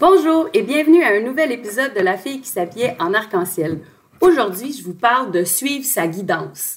Bonjour 0.00 0.48
et 0.54 0.62
bienvenue 0.62 1.02
à 1.02 1.08
un 1.08 1.20
nouvel 1.22 1.50
épisode 1.50 1.92
de 1.92 1.98
La 1.98 2.16
fille 2.16 2.40
qui 2.40 2.48
s'habillait 2.48 2.96
en 3.00 3.14
arc-en-ciel. 3.14 3.80
Aujourd'hui, 4.20 4.72
je 4.72 4.84
vous 4.84 4.94
parle 4.94 5.32
de 5.32 5.42
suivre 5.42 5.84
sa 5.84 6.06
guidance. 6.06 6.76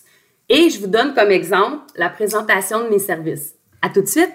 Et 0.50 0.72
je 0.72 0.80
vous 0.80 0.88
donne 0.88 1.14
comme 1.14 1.30
exemple 1.30 1.84
la 1.96 2.10
présentation 2.10 2.84
de 2.84 2.90
mes 2.90 2.98
services. 2.98 3.54
À 3.84 3.90
tout 3.90 4.02
de 4.02 4.08
suite! 4.08 4.34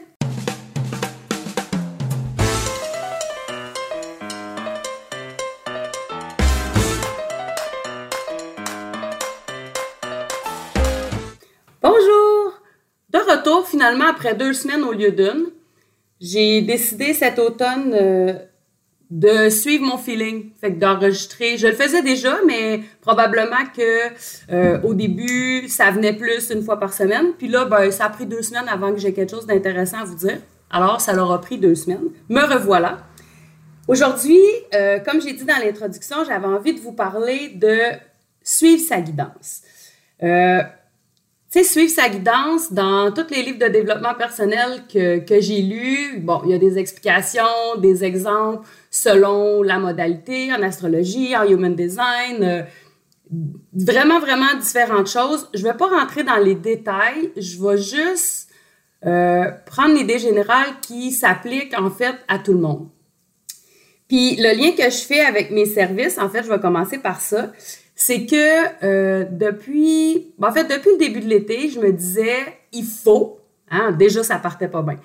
Bonjour! 11.83 12.53
De 13.11 13.19
retour 13.19 13.67
finalement 13.67 14.07
après 14.07 14.37
deux 14.37 14.53
semaines 14.53 14.85
au 14.85 14.93
lieu 14.93 15.11
d'une, 15.11 15.47
j'ai 16.21 16.63
décidé 16.63 17.15
cet 17.15 17.41
automne 17.41 17.93
euh, 17.93 18.39
de 19.11 19.49
suivre 19.51 19.85
mon 19.85 19.99
feeling, 19.99 20.51
fait 20.61 20.73
que 20.73 20.79
d'enregistrer. 20.79 21.57
Je 21.59 21.69
le 21.69 21.75
faisais 21.75 22.03
déjà, 22.03 22.39
mais 22.47 22.81
probablement 23.01 23.65
que 23.77 24.53
euh, 24.53 24.81
au 24.83 24.95
début, 24.95 25.69
ça 25.69 25.91
venait 25.91 26.13
plus 26.13 26.51
une 26.51 26.63
fois 26.63 26.79
par 26.81 26.93
semaine. 26.93 27.33
Puis 27.39 27.49
là, 27.49 27.65
ben, 27.67 27.91
ça 27.91 28.07
a 28.07 28.11
pris 28.11 28.27
deux 28.27 28.43
semaines 28.43 28.69
avant 28.69 28.93
que 28.93 28.99
j'ai 28.99 29.13
quelque 29.13 29.31
chose 29.31 29.47
d'intéressant 29.47 29.99
à 29.99 30.05
vous 30.05 30.17
dire. 30.17 30.39
Alors, 30.71 31.01
ça 31.01 31.13
leur 31.13 31.31
a 31.31 31.41
pris 31.41 31.59
deux 31.59 31.77
semaines. 31.77 32.09
Me 32.29 32.41
revoilà. 32.41 32.99
Aujourd'hui, 33.87 34.41
euh, 34.75 34.99
comme 34.99 35.21
j'ai 35.21 35.33
dit 35.33 35.45
dans 35.45 35.59
l'introduction, 35.65 36.25
j'avais 36.27 36.47
envie 36.47 36.75
de 36.75 36.81
vous 36.81 36.93
parler 36.93 37.51
de 37.55 37.79
suivre 38.43 38.83
sa 38.83 39.01
guidance. 39.01 39.63
Euh, 40.23 40.63
tu 41.51 41.63
sais, 41.63 41.65
suivre 41.65 41.93
sa 41.93 42.09
guidance 42.09 42.73
dans 42.73 43.13
tous 43.13 43.31
les 43.31 43.43
livres 43.43 43.59
de 43.59 43.69
développement 43.69 44.15
personnel 44.15 44.83
que, 44.93 45.19
que 45.21 45.41
j'ai 45.41 45.63
lus. 45.63 46.19
Bon, 46.19 46.43
il 46.45 46.51
y 46.51 46.55
a 46.55 46.59
des 46.59 46.77
explications, 46.77 47.77
des 47.79 48.03
exemples 48.03 48.67
selon 48.91 49.63
la 49.63 49.79
modalité 49.79 50.53
en 50.53 50.63
astrologie, 50.63 51.37
en 51.37 51.45
human 51.45 51.75
design, 51.75 52.43
euh, 52.43 52.63
vraiment, 53.73 54.19
vraiment 54.19 54.55
différentes 54.59 55.09
choses. 55.09 55.49
Je 55.55 55.61
ne 55.65 55.71
vais 55.71 55.77
pas 55.77 55.89
rentrer 55.89 56.25
dans 56.25 56.37
les 56.37 56.57
détails, 56.57 57.31
je 57.37 57.63
vais 57.63 57.79
juste 57.79 58.51
euh, 59.05 59.45
prendre 59.67 59.95
l'idée 59.95 60.19
générale 60.19 60.81
qui 60.83 61.13
s'applique 61.13 61.79
en 61.79 61.91
fait 61.91 62.17
à 62.27 62.39
tout 62.39 62.55
le 62.55 62.61
monde. 62.61 62.89
Puis 64.09 64.37
le 64.37 64.57
lien 64.57 64.73
que 64.73 64.91
je 64.91 65.05
fais 65.05 65.21
avec 65.21 65.51
mes 65.51 65.67
services, 65.67 66.19
en 66.19 66.29
fait, 66.29 66.43
je 66.45 66.49
vais 66.49 66.61
commencer 66.61 66.99
par 66.99 67.21
ça, 67.21 67.53
c'est 67.97 68.27
que 68.27 68.85
euh, 68.85 69.25
depuis, 69.29 70.35
en 70.41 70.53
fait, 70.53 70.65
depuis 70.65 70.93
le 70.93 70.99
début 70.99 71.21
de 71.21 71.29
l'été, 71.29 71.71
je 71.71 71.81
me 71.81 71.91
disais, 71.91 72.37
il 72.73 72.85
faut, 72.85 73.41
hein, 73.71 73.91
déjà 73.93 74.23
ça 74.23 74.37
partait 74.37 74.69
pas 74.69 74.83
bien, 74.83 75.01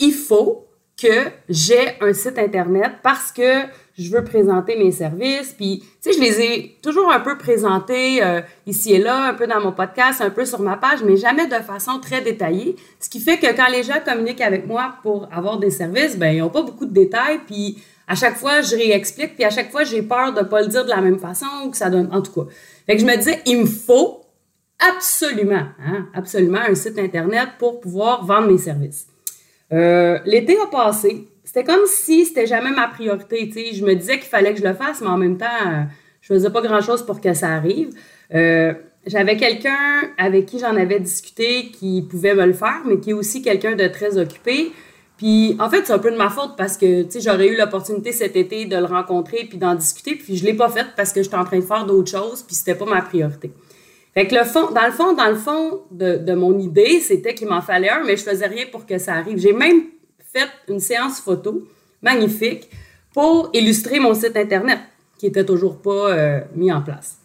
il 0.00 0.12
faut 0.12 0.66
que 1.00 1.30
j'ai 1.48 1.96
un 2.00 2.12
site 2.12 2.38
internet 2.38 2.92
parce 3.02 3.32
que 3.32 3.62
je 3.98 4.10
veux 4.10 4.24
présenter 4.24 4.76
mes 4.76 4.90
services. 4.90 5.52
Puis, 5.52 5.80
tu 5.80 6.12
sais, 6.12 6.12
je 6.12 6.20
les 6.20 6.40
ai 6.40 6.78
toujours 6.82 7.12
un 7.12 7.20
peu 7.20 7.36
présentés 7.36 8.22
euh, 8.22 8.40
ici 8.66 8.94
et 8.94 8.98
là, 8.98 9.28
un 9.28 9.34
peu 9.34 9.46
dans 9.46 9.60
mon 9.60 9.72
podcast, 9.72 10.20
un 10.20 10.30
peu 10.30 10.44
sur 10.44 10.60
ma 10.60 10.76
page, 10.76 11.02
mais 11.04 11.16
jamais 11.16 11.46
de 11.46 11.54
façon 11.54 12.00
très 12.00 12.22
détaillée. 12.22 12.76
Ce 13.00 13.08
qui 13.08 13.20
fait 13.20 13.38
que 13.38 13.54
quand 13.54 13.70
les 13.70 13.82
gens 13.82 14.00
communiquent 14.04 14.40
avec 14.40 14.66
moi 14.66 14.96
pour 15.02 15.28
avoir 15.32 15.58
des 15.58 15.70
services, 15.70 16.16
ben 16.16 16.34
ils 16.34 16.40
n'ont 16.40 16.50
pas 16.50 16.62
beaucoup 16.62 16.86
de 16.86 16.94
détails. 16.94 17.40
Puis, 17.46 17.78
à 18.08 18.14
chaque 18.14 18.36
fois, 18.36 18.60
je 18.62 18.76
réexplique. 18.76 19.34
Puis, 19.34 19.44
à 19.44 19.50
chaque 19.50 19.70
fois, 19.70 19.84
j'ai 19.84 20.02
peur 20.02 20.32
de 20.32 20.40
ne 20.40 20.44
pas 20.44 20.62
le 20.62 20.68
dire 20.68 20.84
de 20.84 20.90
la 20.90 21.00
même 21.00 21.18
façon 21.18 21.46
ou 21.64 21.70
que 21.70 21.76
ça 21.76 21.90
donne. 21.90 22.08
En 22.12 22.22
tout 22.22 22.32
cas. 22.32 22.50
Fait 22.86 22.96
que 22.96 23.00
je 23.00 23.06
me 23.06 23.16
disais, 23.16 23.40
il 23.46 23.58
me 23.58 23.66
faut 23.66 24.22
absolument, 24.78 25.66
hein, 25.84 26.08
absolument 26.14 26.60
un 26.68 26.74
site 26.74 26.98
internet 26.98 27.50
pour 27.58 27.80
pouvoir 27.80 28.24
vendre 28.24 28.48
mes 28.48 28.58
services. 28.58 29.06
Euh, 29.72 30.18
l'été 30.26 30.56
a 30.60 30.66
passé. 30.66 31.28
C'était 31.44 31.64
comme 31.64 31.86
si 31.86 32.24
c'était 32.24 32.46
jamais 32.46 32.70
ma 32.70 32.88
priorité. 32.88 33.50
Je 33.72 33.84
me 33.84 33.94
disais 33.94 34.18
qu'il 34.18 34.28
fallait 34.28 34.52
que 34.54 34.60
je 34.60 34.66
le 34.66 34.74
fasse, 34.74 35.00
mais 35.00 35.08
en 35.08 35.18
même 35.18 35.38
temps, 35.38 35.46
euh, 35.66 35.82
je 36.20 36.28
faisais 36.28 36.50
pas 36.50 36.62
grand-chose 36.62 37.04
pour 37.04 37.20
que 37.20 37.34
ça 37.34 37.48
arrive. 37.48 37.90
Euh, 38.34 38.74
j'avais 39.06 39.36
quelqu'un 39.36 39.76
avec 40.16 40.46
qui 40.46 40.58
j'en 40.58 40.76
avais 40.76 41.00
discuté 41.00 41.70
qui 41.70 42.06
pouvait 42.08 42.34
me 42.34 42.46
le 42.46 42.52
faire, 42.52 42.82
mais 42.86 43.00
qui 43.00 43.10
est 43.10 43.14
aussi 43.14 43.42
quelqu'un 43.42 43.74
de 43.74 43.86
très 43.88 44.18
occupé. 44.18 44.72
Puis 45.16 45.56
en 45.60 45.70
fait, 45.70 45.86
c'est 45.86 45.92
un 45.92 45.98
peu 45.98 46.10
de 46.10 46.16
ma 46.16 46.30
faute 46.30 46.52
parce 46.56 46.76
que 46.76 47.06
j'aurais 47.20 47.48
eu 47.48 47.56
l'opportunité 47.56 48.12
cet 48.12 48.34
été 48.34 48.64
de 48.64 48.76
le 48.76 48.84
rencontrer 48.84 49.44
puis 49.48 49.58
d'en 49.58 49.74
discuter, 49.74 50.16
puis 50.16 50.36
je 50.36 50.44
l'ai 50.44 50.54
pas 50.54 50.68
fait 50.68 50.86
parce 50.96 51.12
que 51.12 51.22
j'étais 51.22 51.36
en 51.36 51.44
train 51.44 51.58
de 51.58 51.64
faire 51.64 51.86
d'autres 51.86 52.10
choses, 52.10 52.42
puis 52.42 52.54
c'était 52.56 52.74
pas 52.74 52.86
ma 52.86 53.02
priorité. 53.02 53.52
Fait 54.14 54.26
que 54.26 54.34
le 54.34 54.44
fond, 54.44 54.70
dans 54.72 54.84
le 54.84 54.92
fond, 54.92 55.14
dans 55.14 55.28
le 55.28 55.36
fond 55.36 55.82
de, 55.90 56.16
de 56.16 56.32
mon 56.34 56.58
idée, 56.58 57.00
c'était 57.00 57.34
qu'il 57.34 57.48
m'en 57.48 57.62
fallait 57.62 57.88
un, 57.88 58.04
mais 58.04 58.16
je 58.16 58.24
faisais 58.24 58.46
rien 58.46 58.64
pour 58.70 58.84
que 58.84 58.98
ça 58.98 59.14
arrive. 59.14 59.38
J'ai 59.38 59.52
même 59.52 59.84
fait 60.32 60.48
une 60.68 60.80
séance 60.80 61.20
photo 61.20 61.66
magnifique 62.02 62.68
pour 63.14 63.50
illustrer 63.52 64.00
mon 64.00 64.14
site 64.14 64.36
internet, 64.36 64.80
qui 65.18 65.26
était 65.26 65.44
toujours 65.44 65.80
pas 65.80 66.10
euh, 66.10 66.40
mis 66.54 66.72
en 66.72 66.82
place. 66.82 67.18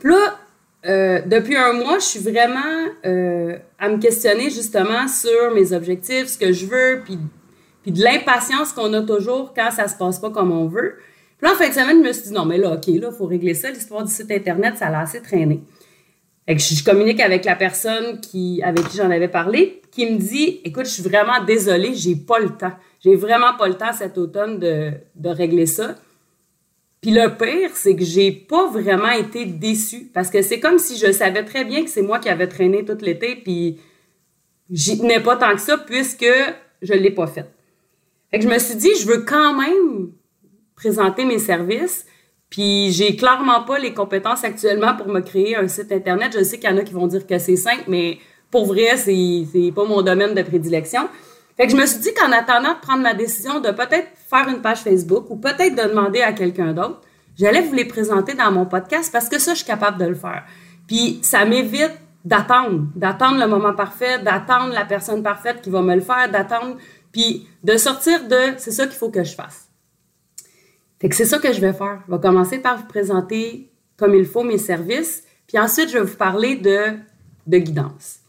Puis 0.00 0.10
là, 0.10 0.38
euh, 0.84 1.20
depuis 1.24 1.56
un 1.56 1.74
mois, 1.74 1.98
je 1.98 2.04
suis 2.04 2.20
vraiment 2.20 2.88
euh, 3.06 3.56
à 3.78 3.88
me 3.88 3.98
questionner 3.98 4.50
justement 4.50 5.06
sur 5.06 5.54
mes 5.54 5.72
objectifs, 5.72 6.26
ce 6.26 6.38
que 6.38 6.52
je 6.52 6.66
veux, 6.66 7.02
puis, 7.04 7.18
de 7.90 8.02
l'impatience 8.02 8.72
qu'on 8.72 8.92
a 8.92 9.02
toujours 9.02 9.54
quand 9.54 9.70
ça 9.70 9.88
se 9.88 9.96
passe 9.96 10.18
pas 10.18 10.30
comme 10.30 10.50
on 10.50 10.66
veut. 10.66 10.96
Puis 11.40 11.50
en 11.50 11.54
fin 11.54 11.68
de 11.68 11.74
semaine, 11.74 12.02
je 12.02 12.08
me 12.08 12.12
suis 12.12 12.28
dit, 12.28 12.32
non, 12.32 12.44
mais 12.44 12.58
là, 12.58 12.72
OK, 12.72 12.86
là, 12.86 13.08
il 13.10 13.16
faut 13.16 13.26
régler 13.26 13.54
ça. 13.54 13.70
L'histoire 13.70 14.04
du 14.04 14.12
site 14.12 14.30
Internet, 14.30 14.76
ça 14.76 14.90
l'a 14.90 15.00
assez 15.00 15.20
traîné. 15.20 15.60
Fait 16.46 16.56
que 16.56 16.62
je, 16.62 16.84
communique 16.84 17.20
avec 17.20 17.44
la 17.44 17.54
personne 17.54 18.20
qui, 18.20 18.60
avec 18.64 18.88
qui 18.88 18.96
j'en 18.96 19.10
avais 19.10 19.28
parlé, 19.28 19.82
qui 19.92 20.10
me 20.10 20.18
dit, 20.18 20.60
écoute, 20.64 20.86
je 20.86 20.90
suis 20.90 21.02
vraiment 21.02 21.44
désolée, 21.44 21.94
j'ai 21.94 22.16
pas 22.16 22.38
le 22.40 22.50
temps. 22.50 22.72
J'ai 23.00 23.16
vraiment 23.16 23.54
pas 23.56 23.68
le 23.68 23.74
temps 23.74 23.92
cet 23.92 24.18
automne 24.18 24.58
de, 24.58 24.92
de 25.14 25.28
régler 25.28 25.66
ça. 25.66 25.96
Puis 27.02 27.10
le 27.10 27.36
pire, 27.36 27.70
c'est 27.74 27.96
que 27.96 28.04
j'ai 28.04 28.30
pas 28.30 28.68
vraiment 28.68 29.10
été 29.10 29.44
déçue 29.44 30.10
parce 30.14 30.30
que 30.30 30.40
c'est 30.40 30.60
comme 30.60 30.78
si 30.78 30.96
je 30.96 31.10
savais 31.12 31.44
très 31.44 31.64
bien 31.64 31.82
que 31.82 31.90
c'est 31.90 32.02
moi 32.02 32.20
qui 32.20 32.28
avais 32.28 32.46
traîné 32.46 32.84
tout 32.84 32.96
l'été, 33.00 33.34
puis 33.36 33.80
j'y 34.70 34.98
tenais 34.98 35.20
pas 35.20 35.36
tant 35.36 35.52
que 35.52 35.60
ça 35.60 35.76
puisque 35.76 36.24
je 36.80 36.94
l'ai 36.94 37.10
pas 37.10 37.26
fait. 37.26 37.50
Fait 38.30 38.38
que 38.38 38.44
je 38.44 38.48
me 38.48 38.58
suis 38.58 38.76
dit, 38.76 38.90
je 39.00 39.06
veux 39.06 39.24
quand 39.24 39.54
même 39.60 40.12
présenter 40.76 41.24
mes 41.24 41.38
services. 41.38 42.06
Puis 42.48 42.92
j'ai 42.92 43.16
clairement 43.16 43.62
pas 43.62 43.78
les 43.78 43.94
compétences 43.94 44.44
actuellement 44.44 44.94
pour 44.94 45.08
me 45.08 45.20
créer 45.20 45.56
un 45.56 45.68
site 45.68 45.90
internet. 45.90 46.32
Je 46.38 46.44
sais 46.44 46.58
qu'il 46.58 46.68
y 46.68 46.72
en 46.72 46.76
a 46.76 46.82
qui 46.82 46.92
vont 46.92 47.06
dire 47.06 47.26
que 47.26 47.38
c'est 47.38 47.56
simple, 47.56 47.84
mais 47.88 48.18
pour 48.50 48.66
vrai, 48.66 48.96
c'est 48.96 49.72
pas 49.74 49.84
mon 49.84 50.02
domaine 50.02 50.34
de 50.34 50.42
prédilection. 50.42 51.08
Fait 51.56 51.66
que 51.66 51.72
je 51.72 51.76
me 51.76 51.86
suis 51.86 52.00
dit 52.00 52.14
qu'en 52.14 52.32
attendant 52.32 52.74
de 52.74 52.80
prendre 52.80 53.02
ma 53.02 53.14
décision 53.14 53.60
de 53.60 53.70
peut-être 53.70 54.08
faire 54.28 54.48
une 54.48 54.62
page 54.62 54.78
Facebook 54.78 55.26
ou 55.30 55.36
peut-être 55.36 55.74
de 55.74 55.88
demander 55.88 56.22
à 56.22 56.32
quelqu'un 56.32 56.72
d'autre, 56.72 57.00
j'allais 57.36 57.60
vous 57.60 57.74
les 57.74 57.84
présenter 57.84 58.34
dans 58.34 58.50
mon 58.50 58.66
podcast 58.66 59.12
parce 59.12 59.28
que 59.28 59.38
ça, 59.38 59.52
je 59.52 59.58
suis 59.58 59.66
capable 59.66 59.98
de 59.98 60.06
le 60.06 60.14
faire. 60.14 60.44
Puis 60.86 61.20
ça 61.22 61.44
m'évite 61.44 61.92
d'attendre, 62.24 62.86
d'attendre 62.94 63.38
le 63.38 63.46
moment 63.46 63.74
parfait, 63.74 64.18
d'attendre 64.20 64.72
la 64.72 64.84
personne 64.84 65.22
parfaite 65.22 65.60
qui 65.60 65.70
va 65.70 65.82
me 65.82 65.94
le 65.94 66.00
faire, 66.00 66.30
d'attendre, 66.30 66.76
puis 67.10 67.46
de 67.62 67.76
sortir 67.76 68.26
de 68.28 68.54
c'est 68.56 68.70
ça 68.70 68.86
qu'il 68.86 68.96
faut 68.96 69.10
que 69.10 69.24
je 69.24 69.34
fasse. 69.34 69.68
Fait 71.00 71.08
que 71.08 71.16
c'est 71.16 71.24
ça 71.24 71.38
que 71.38 71.52
je 71.52 71.60
vais 71.60 71.72
faire. 71.72 72.00
Je 72.06 72.14
vais 72.14 72.20
commencer 72.20 72.58
par 72.58 72.78
vous 72.78 72.86
présenter 72.86 73.70
comme 73.96 74.14
il 74.14 74.24
faut 74.24 74.44
mes 74.44 74.58
services, 74.58 75.24
puis 75.46 75.58
ensuite 75.58 75.90
je 75.90 75.98
vais 75.98 76.04
vous 76.04 76.16
parler 76.16 76.56
de, 76.56 76.96
de 77.46 77.58
guidance. 77.58 78.21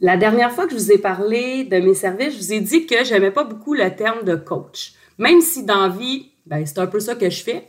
La 0.00 0.16
dernière 0.16 0.52
fois 0.52 0.66
que 0.66 0.72
je 0.72 0.76
vous 0.76 0.92
ai 0.92 0.98
parlé 0.98 1.64
de 1.64 1.76
mes 1.78 1.94
services, 1.94 2.34
je 2.34 2.38
vous 2.38 2.52
ai 2.52 2.60
dit 2.60 2.86
que 2.86 3.04
j'aimais 3.04 3.30
pas 3.30 3.44
beaucoup 3.44 3.74
le 3.74 3.94
terme 3.94 4.24
de 4.24 4.34
coach. 4.34 4.94
Même 5.18 5.40
si 5.40 5.64
dans 5.64 5.88
vie, 5.88 6.32
ben, 6.46 6.66
c'est 6.66 6.78
un 6.78 6.86
peu 6.86 7.00
ça 7.00 7.14
que 7.14 7.30
je 7.30 7.42
fais. 7.42 7.68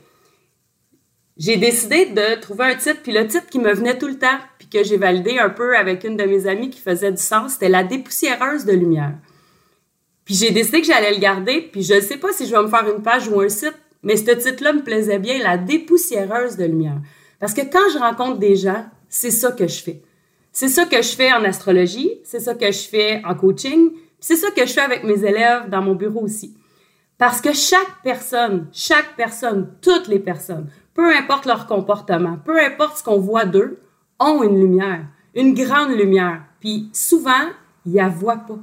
J'ai 1.37 1.57
décidé 1.57 2.05
de 2.05 2.39
trouver 2.39 2.65
un 2.65 2.75
titre, 2.75 3.01
puis 3.03 3.11
le 3.11 3.27
titre 3.27 3.47
qui 3.47 3.59
me 3.59 3.73
venait 3.73 3.97
tout 3.97 4.07
le 4.07 4.17
temps, 4.17 4.39
puis 4.57 4.69
que 4.69 4.83
j'ai 4.83 4.97
validé 4.97 5.37
un 5.37 5.49
peu 5.49 5.75
avec 5.77 6.03
une 6.03 6.17
de 6.17 6.23
mes 6.23 6.47
amies 6.47 6.69
qui 6.69 6.79
faisait 6.79 7.11
du 7.11 7.21
sens, 7.21 7.53
c'était 7.53 7.69
la 7.69 7.83
dépoussiéreuse 7.83 8.65
de 8.65 8.71
lumière. 8.71 9.13
Puis 10.23 10.33
j'ai 10.33 10.51
décidé 10.51 10.81
que 10.81 10.87
j'allais 10.87 11.13
le 11.13 11.19
garder, 11.19 11.61
puis 11.61 11.83
je 11.83 11.95
ne 11.95 11.99
sais 11.99 12.17
pas 12.17 12.31
si 12.31 12.47
je 12.47 12.55
vais 12.55 12.61
me 12.63 12.69
faire 12.69 12.89
une 12.89 13.03
page 13.03 13.27
ou 13.27 13.41
un 13.41 13.49
site, 13.49 13.75
mais 14.01 14.15
ce 14.15 14.31
titre-là 14.31 14.73
me 14.73 14.83
plaisait 14.83 15.19
bien, 15.19 15.37
la 15.43 15.57
dépoussiéreuse 15.57 16.57
de 16.57 16.65
lumière. 16.65 17.01
Parce 17.39 17.53
que 17.53 17.61
quand 17.61 17.89
je 17.93 17.99
rencontre 17.99 18.39
des 18.39 18.55
gens, 18.55 18.85
c'est 19.09 19.31
ça 19.31 19.51
que 19.51 19.67
je 19.67 19.83
fais. 19.83 20.01
C'est 20.55 20.69
ça 20.69 20.85
que 20.85 21.01
je 21.01 21.09
fais 21.09 21.33
en 21.33 21.43
astrologie, 21.43 22.21
c'est 22.23 22.39
ça 22.39 22.55
que 22.55 22.71
je 22.71 22.87
fais 22.87 23.21
en 23.25 23.35
coaching, 23.35 23.91
c'est 24.21 24.37
ça 24.37 24.51
que 24.51 24.65
je 24.65 24.71
fais 24.71 24.79
avec 24.79 25.03
mes 25.03 25.21
élèves 25.25 25.69
dans 25.69 25.81
mon 25.81 25.95
bureau 25.95 26.21
aussi. 26.21 26.55
Parce 27.17 27.41
que 27.41 27.51
chaque 27.51 28.01
personne, 28.05 28.69
chaque 28.71 29.17
personne, 29.17 29.73
toutes 29.81 30.07
les 30.07 30.17
personnes, 30.17 30.69
peu 30.93 31.13
importe 31.13 31.45
leur 31.45 31.67
comportement, 31.67 32.37
peu 32.45 32.57
importe 32.57 32.99
ce 32.99 33.03
qu'on 33.03 33.19
voit 33.19 33.43
d'eux, 33.43 33.81
ont 34.17 34.43
une 34.43 34.57
lumière, 34.57 35.05
une 35.35 35.53
grande 35.53 35.91
lumière. 35.91 36.43
Puis 36.61 36.89
souvent, 36.93 37.49
ils 37.85 37.95
la 37.95 38.07
voient 38.07 38.45
pas. 38.47 38.59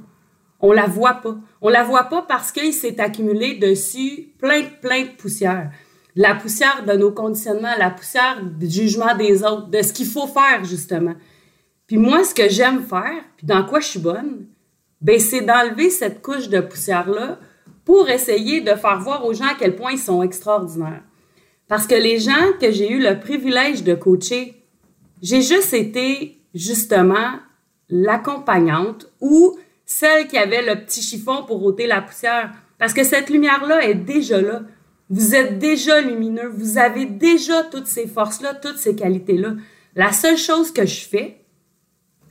On 0.61 0.71
la 0.71 0.87
voit 0.87 1.21
pas. 1.21 1.35
On 1.61 1.69
la 1.69 1.83
voit 1.83 2.05
pas 2.05 2.23
parce 2.23 2.51
qu'il 2.51 2.73
s'est 2.73 2.99
accumulé 2.99 3.59
dessus 3.59 4.33
plein, 4.39 4.63
plein 4.81 5.03
de 5.03 5.15
poussière. 5.15 5.69
La 6.15 6.33
poussière 6.33 6.83
de 6.87 6.93
nos 6.93 7.11
conditionnements, 7.11 7.77
la 7.77 7.91
poussière 7.91 8.43
du 8.43 8.67
jugement 8.67 9.15
des 9.15 9.43
autres, 9.43 9.67
de 9.67 9.83
ce 9.83 9.93
qu'il 9.93 10.07
faut 10.07 10.25
faire, 10.25 10.63
justement. 10.63 11.13
Puis 11.87 11.97
moi, 11.97 12.23
ce 12.23 12.33
que 12.33 12.49
j'aime 12.49 12.83
faire, 12.83 13.23
puis 13.37 13.45
dans 13.45 13.65
quoi 13.65 13.79
je 13.79 13.87
suis 13.87 13.99
bonne, 13.99 14.47
ben 15.01 15.19
c'est 15.19 15.41
d'enlever 15.41 15.89
cette 15.89 16.21
couche 16.21 16.49
de 16.49 16.61
poussière-là 16.61 17.39
pour 17.85 18.09
essayer 18.09 18.61
de 18.61 18.71
faire 18.71 18.99
voir 18.99 19.25
aux 19.25 19.33
gens 19.33 19.47
à 19.47 19.55
quel 19.57 19.75
point 19.75 19.91
ils 19.91 19.99
sont 19.99 20.23
extraordinaires. 20.23 21.03
Parce 21.67 21.87
que 21.87 21.95
les 21.95 22.19
gens 22.19 22.53
que 22.59 22.71
j'ai 22.71 22.89
eu 22.89 22.99
le 22.99 23.19
privilège 23.19 23.83
de 23.83 23.95
coacher, 23.95 24.63
j'ai 25.21 25.41
juste 25.41 25.73
été 25.73 26.39
justement 26.53 27.39
l'accompagnante 27.89 29.11
ou 29.19 29.57
celle 29.85 30.27
qui 30.27 30.37
avait 30.37 30.65
le 30.65 30.83
petit 30.83 31.01
chiffon 31.01 31.43
pour 31.45 31.63
ôter 31.63 31.87
la 31.87 32.01
poussière. 32.01 32.51
Parce 32.77 32.93
que 32.93 33.03
cette 33.03 33.29
lumière-là 33.29 33.87
est 33.87 33.95
déjà 33.95 34.41
là. 34.41 34.61
Vous 35.09 35.35
êtes 35.35 35.59
déjà 35.59 36.01
lumineux. 36.01 36.47
Vous 36.47 36.77
avez 36.77 37.05
déjà 37.05 37.63
toutes 37.63 37.87
ces 37.87 38.07
forces-là, 38.07 38.55
toutes 38.55 38.77
ces 38.77 38.95
qualités-là. 38.95 39.53
La 39.95 40.11
seule 40.11 40.37
chose 40.37 40.71
que 40.71 40.85
je 40.85 41.01
fais, 41.01 41.42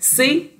c'est 0.02 0.50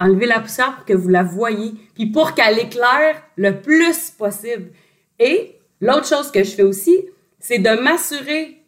enlever 0.00 0.26
la 0.26 0.40
poussière 0.40 0.74
pour 0.76 0.84
que 0.84 0.92
vous 0.92 1.08
la 1.08 1.22
voyez, 1.22 1.72
puis 1.94 2.06
pour 2.06 2.34
qu'elle 2.34 2.58
éclaire 2.58 3.22
le 3.36 3.60
plus 3.60 4.10
possible. 4.10 4.72
Et 5.18 5.56
l'autre 5.80 6.06
chose 6.06 6.30
que 6.30 6.42
je 6.44 6.50
fais 6.50 6.62
aussi, 6.62 6.96
c'est 7.38 7.58
de 7.58 7.80
m'assurer 7.80 8.62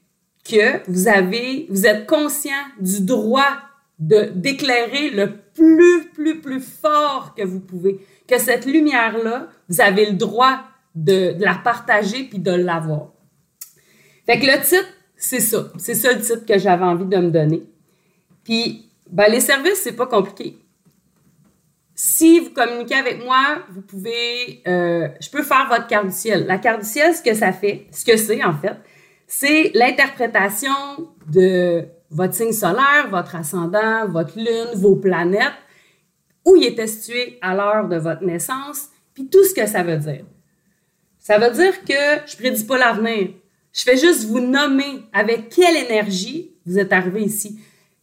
que 0.49 0.89
vous 0.91 1.09
avez, 1.09 1.67
vous 1.69 1.87
êtes 1.87 2.07
conscient 2.07 2.53
du 2.81 3.01
droit 3.05 3.59
de 3.99 4.31
d'éclairer 4.33 5.11
le 5.11 5.37
plus, 5.55 6.09
plus, 6.15 6.41
plus 6.41 6.61
fort 6.61 7.35
que 7.37 7.43
vous 7.43 7.61
pouvez. 7.61 7.99
Que 8.29 8.39
cette 8.39 8.65
lumière-là, 8.65 9.49
vous 9.69 9.81
avez 9.81 10.07
le 10.07 10.17
droit 10.17 10.61
de, 10.95 11.33
de 11.33 11.45
la 11.45 11.57
partager 11.57 12.25
puis 12.25 12.39
de 12.39 12.53
l'avoir. 12.53 13.13
Fait 14.25 14.39
que 14.39 14.47
le 14.47 14.63
titre, 14.63 14.89
c'est 15.17 15.41
ça. 15.41 15.73
C'est 15.79 15.95
ça 15.95 16.13
le 16.13 16.21
titre 16.21 16.47
que 16.47 16.59
j'avais 16.59 16.85
envie 16.85 17.07
de 17.07 17.17
me 17.17 17.31
donner. 17.31 17.65
Puis, 18.45 18.88
ben, 19.11 19.31
les 19.31 19.41
services, 19.41 19.81
c'est 19.83 19.97
pas 19.97 20.07
compliqué. 20.07 20.59
Si 21.95 22.39
vous 22.39 22.51
communiquez 22.51 22.95
avec 22.95 23.25
moi, 23.25 23.59
vous 23.71 23.83
pouvez, 23.83 24.63
euh, 24.69 25.09
je 25.21 25.29
peux 25.31 25.43
faire 25.43 25.67
votre 25.69 25.87
carte 25.89 26.07
du 26.07 26.13
ciel. 26.13 26.47
La 26.47 26.59
carte 26.59 26.81
du 26.81 26.87
ciel, 26.87 27.15
ce 27.15 27.23
que 27.23 27.35
ça 27.35 27.53
fait, 27.53 27.89
ce 27.91 28.05
que 28.05 28.17
c'est 28.17 28.45
en 28.45 28.55
fait, 28.55 28.77
c'est 29.27 29.73
l'interprétation 29.75 30.73
de 31.27 31.87
votre 32.11 32.35
signe 32.35 32.53
solaire, 32.53 33.09
votre 33.11 33.35
ascendant, 33.35 34.07
votre 34.07 34.39
lune, 34.39 34.77
vos 34.77 34.97
planètes, 34.97 35.53
où 36.45 36.57
il 36.57 36.65
était 36.65 36.87
situé 36.87 37.39
à 37.43 37.55
l'heure 37.55 37.89
de 37.89 37.97
votre 37.97 38.23
naissance, 38.23 38.89
puis 39.13 39.29
tout 39.29 39.45
ce 39.45 39.53
que 39.53 39.67
ça 39.67 39.83
veut 39.83 39.99
dire. 39.99 40.25
Ça 41.19 41.39
veut 41.39 41.51
dire 41.51 41.85
que 41.85 42.31
je 42.31 42.37
prédis 42.37 42.65
pas 42.65 42.79
l'avenir. 42.79 43.31
Je 43.73 43.83
fais 43.83 43.97
juste 43.97 44.25
vous 44.25 44.41
nommer 44.41 45.03
avec 45.13 45.51
quelle 45.51 45.77
énergie 45.77 46.55
vous 46.65 46.79
êtes 46.79 46.93
arrivé 46.93 47.23
ici. 47.23 47.59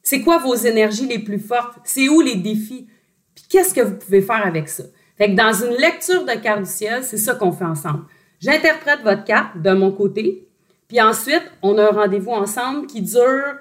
C'est 0.05 0.21
quoi 0.21 0.37
vos 0.37 0.53
énergies 0.53 1.07
les 1.07 1.17
plus 1.17 1.39
fortes? 1.39 1.79
C'est 1.83 2.07
où 2.09 2.21
les 2.21 2.35
défis? 2.35 2.87
Puis 3.33 3.45
qu'est-ce 3.49 3.73
que 3.73 3.81
vous 3.81 3.95
pouvez 3.95 4.21
faire 4.21 4.45
avec 4.45 4.69
ça? 4.69 4.83
Fait 5.17 5.31
que 5.31 5.35
dans 5.35 5.51
une 5.51 5.75
lecture 5.77 6.23
de 6.23 6.39
carte 6.39 6.61
du 6.61 6.69
ciel, 6.69 7.03
c'est 7.03 7.17
ça 7.17 7.33
qu'on 7.33 7.51
fait 7.51 7.65
ensemble. 7.65 8.03
J'interprète 8.39 9.01
votre 9.03 9.23
carte 9.23 9.59
de 9.59 9.71
mon 9.71 9.91
côté, 9.91 10.47
puis 10.87 11.01
ensuite, 11.01 11.41
on 11.63 11.79
a 11.79 11.85
un 11.85 11.91
rendez-vous 11.91 12.31
ensemble 12.31 12.85
qui 12.85 13.01
dure 13.01 13.55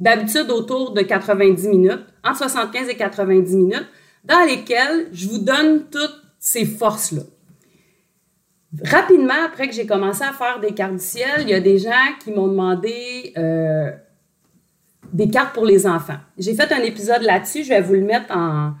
d'habitude 0.00 0.50
autour 0.50 0.94
de 0.94 1.02
90 1.02 1.68
minutes, 1.68 2.06
entre 2.24 2.38
75 2.38 2.88
et 2.88 2.96
90 2.96 3.56
minutes, 3.56 3.86
dans 4.24 4.44
lesquelles 4.44 5.08
je 5.12 5.28
vous 5.28 5.38
donne 5.38 5.84
toutes 5.90 6.22
ces 6.40 6.64
forces-là. 6.64 7.22
Rapidement, 8.84 9.44
après 9.46 9.68
que 9.68 9.74
j'ai 9.74 9.86
commencé 9.86 10.24
à 10.24 10.32
faire 10.32 10.58
des 10.58 10.74
cartes 10.74 10.94
du 10.94 10.98
ciel, 11.04 11.42
il 11.42 11.50
y 11.50 11.54
a 11.54 11.60
des 11.60 11.78
gens 11.78 11.92
qui 12.22 12.32
m'ont 12.32 12.48
demandé 12.48 13.32
euh, 13.36 13.92
des 15.12 15.28
cartes 15.28 15.54
pour 15.54 15.64
les 15.64 15.86
enfants. 15.86 16.18
J'ai 16.36 16.54
fait 16.54 16.72
un 16.72 16.82
épisode 16.82 17.22
là-dessus, 17.22 17.64
je 17.64 17.70
vais 17.70 17.80
vous 17.80 17.94
le 17.94 18.02
mettre 18.02 18.34
en... 18.36 18.72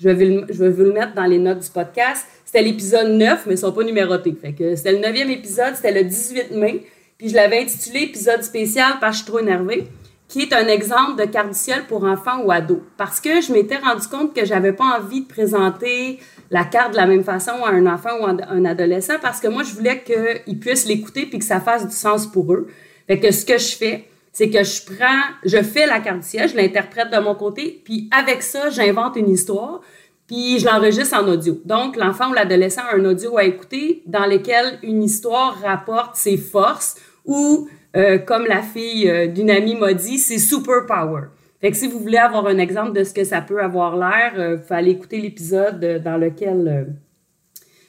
Je 0.00 0.08
vais, 0.08 0.44
je 0.48 0.62
vais 0.62 0.70
vous 0.70 0.84
le 0.84 0.92
mettre 0.92 1.14
dans 1.14 1.24
les 1.24 1.38
notes 1.38 1.58
du 1.58 1.70
podcast. 1.70 2.24
C'était 2.44 2.62
l'épisode 2.62 3.08
9, 3.08 3.46
mais 3.46 3.54
ils 3.54 3.58
sont 3.58 3.72
pas 3.72 3.82
numérotés. 3.82 4.36
C'était 4.76 4.92
le 4.92 4.98
neuvième 4.98 5.28
épisode, 5.28 5.74
c'était 5.74 5.92
le 5.92 6.04
18 6.04 6.52
mai. 6.52 6.84
Puis 7.18 7.30
je 7.30 7.34
l'avais 7.34 7.60
intitulé 7.60 8.02
épisode 8.02 8.44
spécial 8.44 8.92
parce 9.00 9.16
que 9.16 9.18
je 9.18 9.22
suis 9.24 9.32
trop 9.32 9.40
énervée 9.40 9.88
qui 10.28 10.42
est 10.42 10.52
un 10.52 10.68
exemple 10.68 11.18
de 11.18 11.26
carte 11.26 11.48
du 11.48 11.58
ciel 11.58 11.86
pour 11.88 12.04
enfants 12.04 12.42
ou 12.44 12.52
ados. 12.52 12.80
Parce 12.98 13.18
que 13.18 13.40
je 13.40 13.50
m'étais 13.52 13.78
rendu 13.78 14.06
compte 14.08 14.34
que 14.34 14.44
j'avais 14.44 14.74
pas 14.74 14.98
envie 15.00 15.22
de 15.22 15.26
présenter 15.26 16.18
la 16.50 16.64
carte 16.64 16.92
de 16.92 16.96
la 16.96 17.06
même 17.06 17.24
façon 17.24 17.64
à 17.64 17.70
un 17.70 17.86
enfant 17.86 18.20
ou 18.20 18.26
à 18.26 18.36
un 18.50 18.64
adolescent 18.66 19.14
parce 19.20 19.40
que 19.40 19.48
moi, 19.48 19.62
je 19.62 19.74
voulais 19.74 20.02
qu'ils 20.02 20.60
puissent 20.60 20.86
l'écouter 20.86 21.24
puis 21.24 21.38
que 21.38 21.44
ça 21.44 21.60
fasse 21.60 21.86
du 21.86 21.94
sens 21.94 22.26
pour 22.26 22.52
eux. 22.52 22.68
Fait 23.06 23.32
ce 23.32 23.46
que 23.46 23.56
je 23.56 23.74
fais, 23.74 24.04
c'est 24.32 24.50
que 24.50 24.62
je 24.62 24.82
prends, 24.84 25.22
je 25.44 25.62
fais 25.62 25.86
la 25.86 26.00
carte 26.00 26.20
du 26.20 26.26
ciel, 26.26 26.48
je 26.48 26.56
l'interprète 26.56 27.10
de 27.10 27.18
mon 27.18 27.34
côté, 27.34 27.80
puis 27.84 28.08
avec 28.10 28.42
ça, 28.42 28.70
j'invente 28.70 29.16
une 29.16 29.30
histoire, 29.30 29.80
puis 30.28 30.58
je 30.58 30.66
l'enregistre 30.66 31.16
en 31.18 31.26
audio. 31.26 31.60
Donc, 31.64 31.96
l'enfant 31.96 32.30
ou 32.30 32.34
l'adolescent 32.34 32.82
a 32.82 32.96
un 32.96 33.04
audio 33.04 33.38
à 33.38 33.44
écouter 33.44 34.02
dans 34.06 34.26
lequel 34.26 34.78
une 34.82 35.02
histoire 35.02 35.58
rapporte 35.60 36.16
ses 36.16 36.36
forces 36.36 36.96
ou 37.24 37.68
euh, 37.96 38.18
comme 38.18 38.46
la 38.46 38.62
fille 38.62 39.08
euh, 39.08 39.26
d'une 39.26 39.50
amie 39.50 39.74
m'a 39.74 39.94
dit, 39.94 40.18
c'est 40.18 40.38
super 40.38 40.86
power. 40.86 41.28
Fait 41.60 41.70
que 41.70 41.76
si 41.76 41.88
vous 41.88 41.98
voulez 41.98 42.18
avoir 42.18 42.46
un 42.46 42.58
exemple 42.58 42.92
de 42.92 43.02
ce 43.02 43.14
que 43.14 43.24
ça 43.24 43.40
peut 43.40 43.60
avoir 43.60 43.96
l'air, 43.96 44.32
il 44.34 44.40
euh, 44.40 44.58
faut 44.58 44.74
aller 44.74 44.90
écouter 44.90 45.18
l'épisode 45.18 46.02
dans 46.04 46.18
lequel 46.18 46.94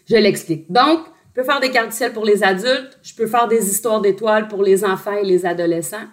je 0.10 0.16
l'explique. 0.16 0.72
Donc, 0.72 1.00
je 1.30 1.42
peux 1.42 1.44
faire 1.44 1.60
des 1.60 1.70
cartes 1.70 1.92
ciel 1.92 2.14
pour 2.14 2.26
les 2.26 2.44
adultes, 2.44 2.98
je 3.04 3.14
peux 3.14 3.28
faire 3.28 3.48
des 3.48 3.70
histoires 3.70 4.02
d'étoiles 4.02 4.48
pour 4.48 4.64
les 4.64 4.84
enfants 4.84 5.16
et 5.16 5.26
les 5.26 5.46
adolescents. 5.46 6.08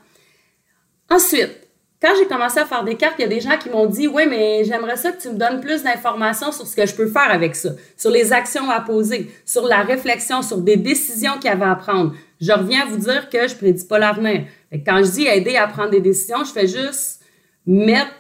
Ensuite, 1.11 1.67
quand 2.03 2.13
j'ai 2.19 2.27
commencé 2.27 2.59
à 2.59 2.67
faire 2.67 2.85
des 2.85 2.97
cartes, 2.97 3.15
il 3.19 3.23
y 3.23 3.25
a 3.25 3.29
des 3.29 3.41
gens 3.41 3.57
qui 3.57 3.71
m'ont 3.71 3.87
dit 3.87 4.07
Oui, 4.07 4.25
mais 4.29 4.65
j'aimerais 4.65 4.97
ça 4.97 5.13
que 5.13 5.21
tu 5.21 5.29
me 5.29 5.35
donnes 5.35 5.61
plus 5.61 5.83
d'informations 5.83 6.53
sur 6.53 6.67
ce 6.67 6.77
que 6.77 6.85
je 6.87 6.95
peux 6.95 7.07
faire 7.07 7.31
avec 7.31 7.57
ça, 7.57 7.71
sur 7.97 8.11
les 8.11 8.33
actions 8.33 8.71
à 8.71 8.81
poser, 8.81 9.31
sur 9.47 9.67
la 9.67 9.83
réflexion, 9.83 10.43
sur 10.43 10.59
des 10.59 10.77
décisions 10.77 11.35
qu'il 11.35 11.47
y 11.47 11.49
avait 11.49 11.65
à 11.65 11.75
prendre. 11.75 12.15
Je 12.41 12.53
reviens 12.53 12.83
à 12.83 12.87
vous 12.87 12.99
dire 12.99 13.31
que 13.31 13.49
je 13.49 13.55
prédis 13.55 13.85
pas 13.85 13.99
l'avenir. 13.99 14.45
Quand 14.85 15.03
je 15.03 15.11
dis 15.11 15.27
aider 15.27 15.57
à 15.57 15.67
prendre 15.69 15.91
des 15.91 16.01
décisions, 16.01 16.45
je 16.45 16.53
fais 16.53 16.67
juste 16.67 17.23
mettre 17.67 18.13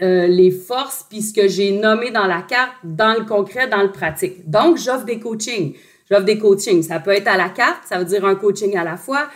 euh, 0.00 0.26
les 0.26 0.50
forces 0.50 1.04
puis 1.08 1.20
ce 1.20 1.34
que 1.34 1.48
j'ai 1.48 1.72
nommé 1.72 2.10
dans 2.10 2.26
la 2.26 2.40
carte 2.40 2.72
dans 2.82 3.14
le 3.18 3.26
concret, 3.26 3.68
dans 3.68 3.82
le 3.82 3.92
pratique. 3.92 4.48
Donc, 4.48 4.78
j'offre 4.78 5.04
des 5.04 5.18
coachings. 5.18 5.74
J'offre 6.08 6.24
des 6.24 6.38
coachings. 6.38 6.82
Ça 6.82 6.98
peut 6.98 7.10
être 7.10 7.28
à 7.28 7.36
la 7.36 7.50
carte, 7.50 7.82
ça 7.84 7.98
veut 7.98 8.04
dire 8.06 8.24
un 8.24 8.36
coaching 8.36 8.76
à 8.76 8.84
la 8.84 8.96
fois 8.96 9.28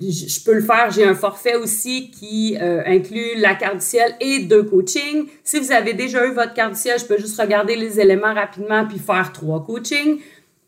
je 0.00 0.44
peux 0.44 0.54
le 0.54 0.62
faire. 0.62 0.90
J'ai 0.90 1.04
un 1.04 1.14
forfait 1.14 1.56
aussi 1.56 2.10
qui 2.10 2.56
euh, 2.60 2.82
inclut 2.86 3.36
la 3.36 3.54
carte 3.54 3.76
du 3.76 3.84
ciel 3.84 4.14
et 4.20 4.40
deux 4.40 4.62
coachings. 4.62 5.26
Si 5.44 5.58
vous 5.58 5.72
avez 5.72 5.94
déjà 5.94 6.26
eu 6.26 6.32
votre 6.32 6.54
carte 6.54 6.72
du 6.72 6.78
ciel, 6.78 6.98
je 6.98 7.04
peux 7.04 7.18
juste 7.18 7.40
regarder 7.40 7.76
les 7.76 8.00
éléments 8.00 8.34
rapidement 8.34 8.86
puis 8.86 8.98
faire 8.98 9.32
trois 9.32 9.64
coachings. 9.64 10.18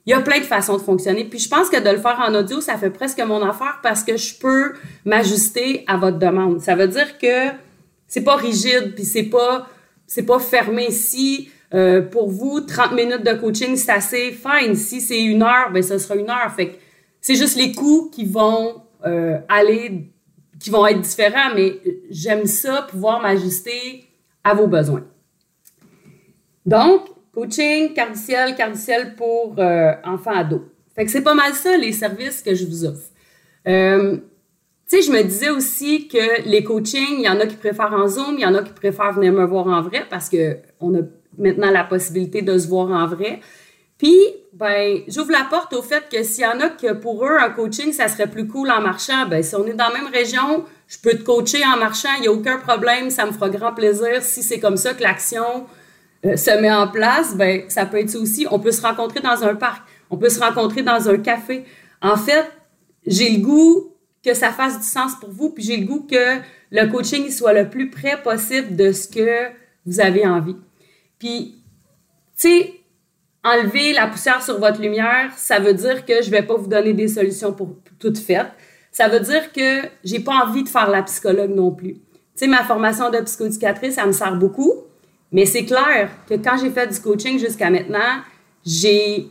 Il 0.06 0.10
y 0.10 0.12
a 0.12 0.20
plein 0.20 0.38
de 0.38 0.44
façons 0.44 0.76
de 0.76 0.82
fonctionner. 0.82 1.24
Puis 1.24 1.38
je 1.38 1.48
pense 1.48 1.70
que 1.70 1.80
de 1.80 1.88
le 1.88 1.98
faire 1.98 2.20
en 2.20 2.34
audio, 2.34 2.60
ça 2.60 2.76
fait 2.76 2.90
presque 2.90 3.20
mon 3.20 3.42
affaire 3.42 3.80
parce 3.82 4.04
que 4.04 4.16
je 4.16 4.34
peux 4.34 4.74
m'ajuster 5.04 5.84
à 5.86 5.96
votre 5.96 6.18
demande. 6.18 6.60
Ça 6.60 6.74
veut 6.74 6.88
dire 6.88 7.16
que 7.18 7.50
c'est 8.06 8.22
pas 8.22 8.36
rigide 8.36 8.92
puis 8.94 9.04
c'est 9.04 9.24
pas 9.24 9.68
c'est 10.06 10.24
pas 10.26 10.38
fermé. 10.38 10.90
Si 10.90 11.48
euh, 11.72 12.02
pour 12.02 12.30
vous 12.30 12.60
30 12.60 12.92
minutes 12.92 13.24
de 13.24 13.32
coaching 13.32 13.76
c'est 13.76 13.92
assez 13.92 14.32
fine. 14.32 14.74
Si 14.74 15.00
c'est 15.00 15.22
une 15.22 15.42
heure, 15.42 15.70
ben 15.72 15.82
ce 15.82 15.96
sera 15.96 16.16
une 16.16 16.28
heure. 16.28 16.52
Fait 16.54 16.68
que 16.68 16.74
c'est 17.22 17.36
juste 17.36 17.56
les 17.56 17.72
coûts 17.72 18.10
qui 18.12 18.26
vont 18.26 18.83
euh, 19.04 19.38
aller, 19.48 20.10
qui 20.60 20.70
vont 20.70 20.86
être 20.86 21.00
différents, 21.00 21.54
mais 21.54 21.80
j'aime 22.10 22.46
ça, 22.46 22.86
pouvoir 22.88 23.20
m'ajuster 23.20 24.04
à 24.42 24.54
vos 24.54 24.66
besoins. 24.66 25.04
Donc, 26.64 27.08
coaching, 27.32 27.92
cardiciel, 27.92 28.54
cardiciel 28.54 29.14
pour 29.16 29.56
euh, 29.58 29.92
enfants 30.04 30.34
ados. 30.34 30.62
Fait 30.94 31.04
que 31.04 31.10
c'est 31.10 31.22
pas 31.22 31.34
mal 31.34 31.52
ça, 31.54 31.76
les 31.76 31.92
services 31.92 32.40
que 32.40 32.54
je 32.54 32.64
vous 32.66 32.84
offre. 32.84 33.10
Euh, 33.66 34.16
tu 34.88 34.96
sais, 34.96 35.02
je 35.02 35.10
me 35.10 35.22
disais 35.22 35.50
aussi 35.50 36.08
que 36.08 36.48
les 36.48 36.62
coachings, 36.62 37.18
il 37.18 37.24
y 37.24 37.28
en 37.28 37.40
a 37.40 37.46
qui 37.46 37.56
préfèrent 37.56 37.92
en 37.92 38.06
Zoom, 38.06 38.34
il 38.34 38.42
y 38.42 38.46
en 38.46 38.54
a 38.54 38.62
qui 38.62 38.72
préfèrent 38.72 39.12
venir 39.12 39.32
me 39.32 39.44
voir 39.44 39.66
en 39.66 39.82
vrai 39.82 40.04
parce 40.08 40.28
que 40.28 40.58
on 40.78 40.94
a 40.94 41.02
maintenant 41.38 41.70
la 41.70 41.84
possibilité 41.84 42.42
de 42.42 42.56
se 42.58 42.68
voir 42.68 42.90
en 42.90 43.06
vrai. 43.06 43.40
Puis, 43.98 44.16
ben, 44.52 45.02
j'ouvre 45.08 45.32
la 45.32 45.46
porte 45.48 45.72
au 45.72 45.82
fait 45.82 46.08
que 46.10 46.22
s'il 46.22 46.44
y 46.44 46.46
en 46.46 46.60
a 46.60 46.68
que 46.68 46.92
pour 46.92 47.24
eux, 47.24 47.36
un 47.40 47.50
coaching, 47.50 47.92
ça 47.92 48.08
serait 48.08 48.26
plus 48.26 48.46
cool 48.46 48.70
en 48.70 48.80
marchant, 48.80 49.26
ben, 49.26 49.42
si 49.42 49.54
on 49.54 49.66
est 49.66 49.74
dans 49.74 49.88
la 49.88 50.00
même 50.00 50.12
région, 50.12 50.64
je 50.88 50.98
peux 50.98 51.12
te 51.12 51.22
coacher 51.22 51.64
en 51.64 51.76
marchant, 51.76 52.10
il 52.18 52.22
n'y 52.22 52.28
a 52.28 52.32
aucun 52.32 52.58
problème, 52.58 53.10
ça 53.10 53.24
me 53.26 53.32
fera 53.32 53.48
grand 53.48 53.72
plaisir. 53.72 54.22
Si 54.22 54.42
c'est 54.42 54.58
comme 54.58 54.76
ça 54.76 54.94
que 54.94 55.02
l'action 55.02 55.66
euh, 56.24 56.36
se 56.36 56.50
met 56.60 56.72
en 56.72 56.88
place, 56.88 57.36
ben, 57.36 57.62
ça 57.68 57.86
peut 57.86 57.98
être 57.98 58.10
ça 58.10 58.18
aussi. 58.18 58.46
On 58.50 58.58
peut 58.58 58.72
se 58.72 58.82
rencontrer 58.82 59.20
dans 59.20 59.44
un 59.44 59.54
parc, 59.54 59.86
on 60.10 60.16
peut 60.16 60.28
se 60.28 60.40
rencontrer 60.40 60.82
dans 60.82 61.08
un 61.08 61.18
café. 61.18 61.64
En 62.02 62.16
fait, 62.16 62.50
j'ai 63.06 63.30
le 63.30 63.42
goût 63.42 63.94
que 64.24 64.34
ça 64.34 64.50
fasse 64.50 64.78
du 64.78 64.86
sens 64.86 65.14
pour 65.20 65.30
vous, 65.30 65.50
puis 65.50 65.62
j'ai 65.62 65.76
le 65.76 65.86
goût 65.86 66.06
que 66.10 66.38
le 66.70 66.90
coaching 66.90 67.30
soit 67.30 67.52
le 67.52 67.68
plus 67.68 67.90
près 67.90 68.20
possible 68.22 68.74
de 68.74 68.90
ce 68.92 69.06
que 69.06 69.48
vous 69.86 70.00
avez 70.00 70.26
envie. 70.26 70.56
Puis, 71.18 71.62
tu 72.36 72.48
sais, 72.48 72.72
enlever 73.44 73.92
la 73.92 74.06
poussière 74.06 74.42
sur 74.42 74.58
votre 74.58 74.80
lumière, 74.80 75.30
ça 75.36 75.58
veut 75.58 75.74
dire 75.74 76.04
que 76.06 76.22
je 76.22 76.30
vais 76.30 76.42
pas 76.42 76.56
vous 76.56 76.66
donner 76.66 76.94
des 76.94 77.08
solutions 77.08 77.52
pour, 77.52 77.76
toutes 77.98 78.18
faites. 78.18 78.50
Ça 78.90 79.08
veut 79.08 79.20
dire 79.20 79.52
que 79.52 79.88
j'ai 80.02 80.20
pas 80.20 80.44
envie 80.44 80.64
de 80.64 80.68
faire 80.68 80.90
la 80.90 81.02
psychologue 81.02 81.54
non 81.54 81.70
plus. 81.70 81.94
Tu 81.94 82.00
sais, 82.36 82.46
ma 82.46 82.64
formation 82.64 83.10
de 83.10 83.18
psychoéducatrice, 83.18 83.94
ça 83.94 84.06
me 84.06 84.12
sert 84.12 84.36
beaucoup, 84.36 84.72
mais 85.30 85.46
c'est 85.46 85.64
clair 85.64 86.10
que 86.28 86.34
quand 86.34 86.56
j'ai 86.60 86.70
fait 86.70 86.86
du 86.86 86.98
coaching 87.00 87.38
jusqu'à 87.38 87.70
maintenant, 87.70 88.22
j'ai 88.64 89.28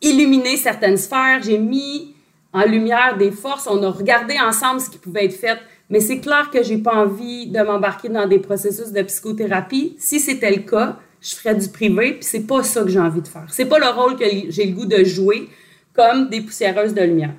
illuminé 0.00 0.56
certaines 0.56 0.96
sphères, 0.96 1.42
j'ai 1.42 1.58
mis 1.58 2.14
en 2.52 2.64
lumière 2.64 3.16
des 3.18 3.30
forces, 3.30 3.68
on 3.70 3.82
a 3.82 3.90
regardé 3.90 4.34
ensemble 4.40 4.80
ce 4.80 4.88
qui 4.88 4.98
pouvait 4.98 5.26
être 5.26 5.34
fait. 5.34 5.58
Mais 5.90 6.00
c'est 6.00 6.18
clair 6.18 6.50
que 6.50 6.62
j'ai 6.62 6.78
pas 6.78 6.94
envie 6.94 7.48
de 7.48 7.60
m'embarquer 7.60 8.08
dans 8.08 8.26
des 8.26 8.38
processus 8.38 8.92
de 8.92 9.02
psychothérapie. 9.02 9.94
Si 9.98 10.18
c'était 10.20 10.50
le 10.50 10.62
cas, 10.62 10.98
je 11.26 11.34
ferais 11.34 11.56
du 11.56 11.68
privé, 11.68 12.12
puis 12.12 12.22
c'est 12.24 12.46
pas 12.46 12.62
ça 12.62 12.82
que 12.82 12.88
j'ai 12.88 13.00
envie 13.00 13.20
de 13.20 13.26
faire. 13.26 13.46
C'est 13.48 13.64
pas 13.64 13.80
le 13.80 13.88
rôle 13.88 14.16
que 14.16 14.24
j'ai 14.48 14.66
le 14.66 14.72
goût 14.72 14.86
de 14.86 15.02
jouer 15.02 15.48
comme 15.92 16.28
des 16.28 16.40
poussiéreuses 16.40 16.94
de 16.94 17.02
lumière. 17.02 17.34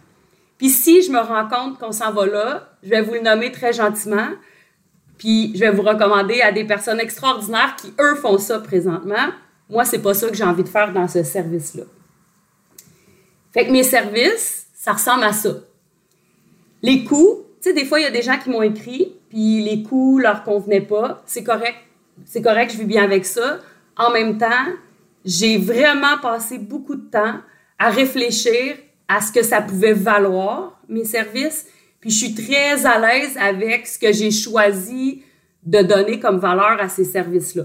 Puis 0.57 0.69
si 0.69 1.03
je 1.03 1.11
me 1.11 1.19
rends 1.19 1.47
compte 1.47 1.79
qu'on 1.79 1.93
s'en 1.93 2.11
va 2.11 2.25
là, 2.25 2.69
je 2.83 2.89
vais 2.89 3.01
vous 3.01 3.13
le 3.13 3.21
nommer 3.21 3.49
très 3.51 3.71
gentiment, 3.71 4.27
puis 5.17 5.53
je 5.55 5.59
vais 5.61 5.71
vous 5.71 5.83
recommander 5.83 6.41
à 6.41 6.51
des 6.51 6.65
personnes 6.65 6.99
extraordinaires 6.99 7.75
qui, 7.79 7.93
eux, 7.99 8.15
font 8.15 8.37
ça 8.37 8.59
présentement. 8.59 9.29
Moi, 9.69 9.85
c'est 9.85 9.99
pas 9.99 10.13
ça 10.13 10.27
que 10.27 10.35
j'ai 10.35 10.43
envie 10.43 10.63
de 10.63 10.69
faire 10.69 10.91
dans 10.91 11.07
ce 11.07 11.23
service-là. 11.23 11.83
Fait 13.53 13.67
que 13.67 13.71
mes 13.71 13.83
services, 13.83 14.67
ça 14.73 14.93
ressemble 14.93 15.23
à 15.23 15.31
ça. 15.31 15.51
Les 16.81 17.05
coûts, 17.05 17.45
tu 17.61 17.69
sais, 17.69 17.73
des 17.73 17.85
fois, 17.85 17.99
il 18.01 18.03
y 18.03 18.07
a 18.07 18.11
des 18.11 18.21
gens 18.21 18.37
qui 18.37 18.49
m'ont 18.49 18.61
écrit, 18.61 19.13
puis 19.29 19.63
les 19.63 19.81
coûts 19.83 20.19
leur 20.19 20.43
convenaient 20.43 20.81
pas. 20.81 21.23
C'est 21.25 21.43
correct. 21.43 21.77
C'est 22.25 22.41
correct, 22.41 22.71
je 22.73 22.79
vis 22.79 22.85
bien 22.85 23.03
avec 23.03 23.25
ça. 23.25 23.59
En 23.97 24.11
même 24.11 24.37
temps, 24.37 24.47
j'ai 25.25 25.57
vraiment 25.57 26.17
passé 26.21 26.57
beaucoup 26.57 26.95
de 26.95 27.09
temps 27.09 27.35
à 27.79 27.89
réfléchir 27.89 28.77
à 29.07 29.21
ce 29.21 29.31
que 29.31 29.43
ça 29.43 29.61
pouvait 29.61 29.93
valoir, 29.93 30.79
mes 30.87 31.05
services. 31.05 31.65
Puis 31.99 32.11
je 32.11 32.25
suis 32.25 32.35
très 32.35 32.85
à 32.85 32.99
l'aise 32.99 33.37
avec 33.37 33.87
ce 33.87 33.97
que 33.97 34.11
j'ai 34.11 34.31
choisi 34.31 35.23
de 35.63 35.81
donner 35.81 36.19
comme 36.19 36.37
valeur 36.37 36.77
à 36.79 36.89
ces 36.89 37.03
services-là. 37.03 37.63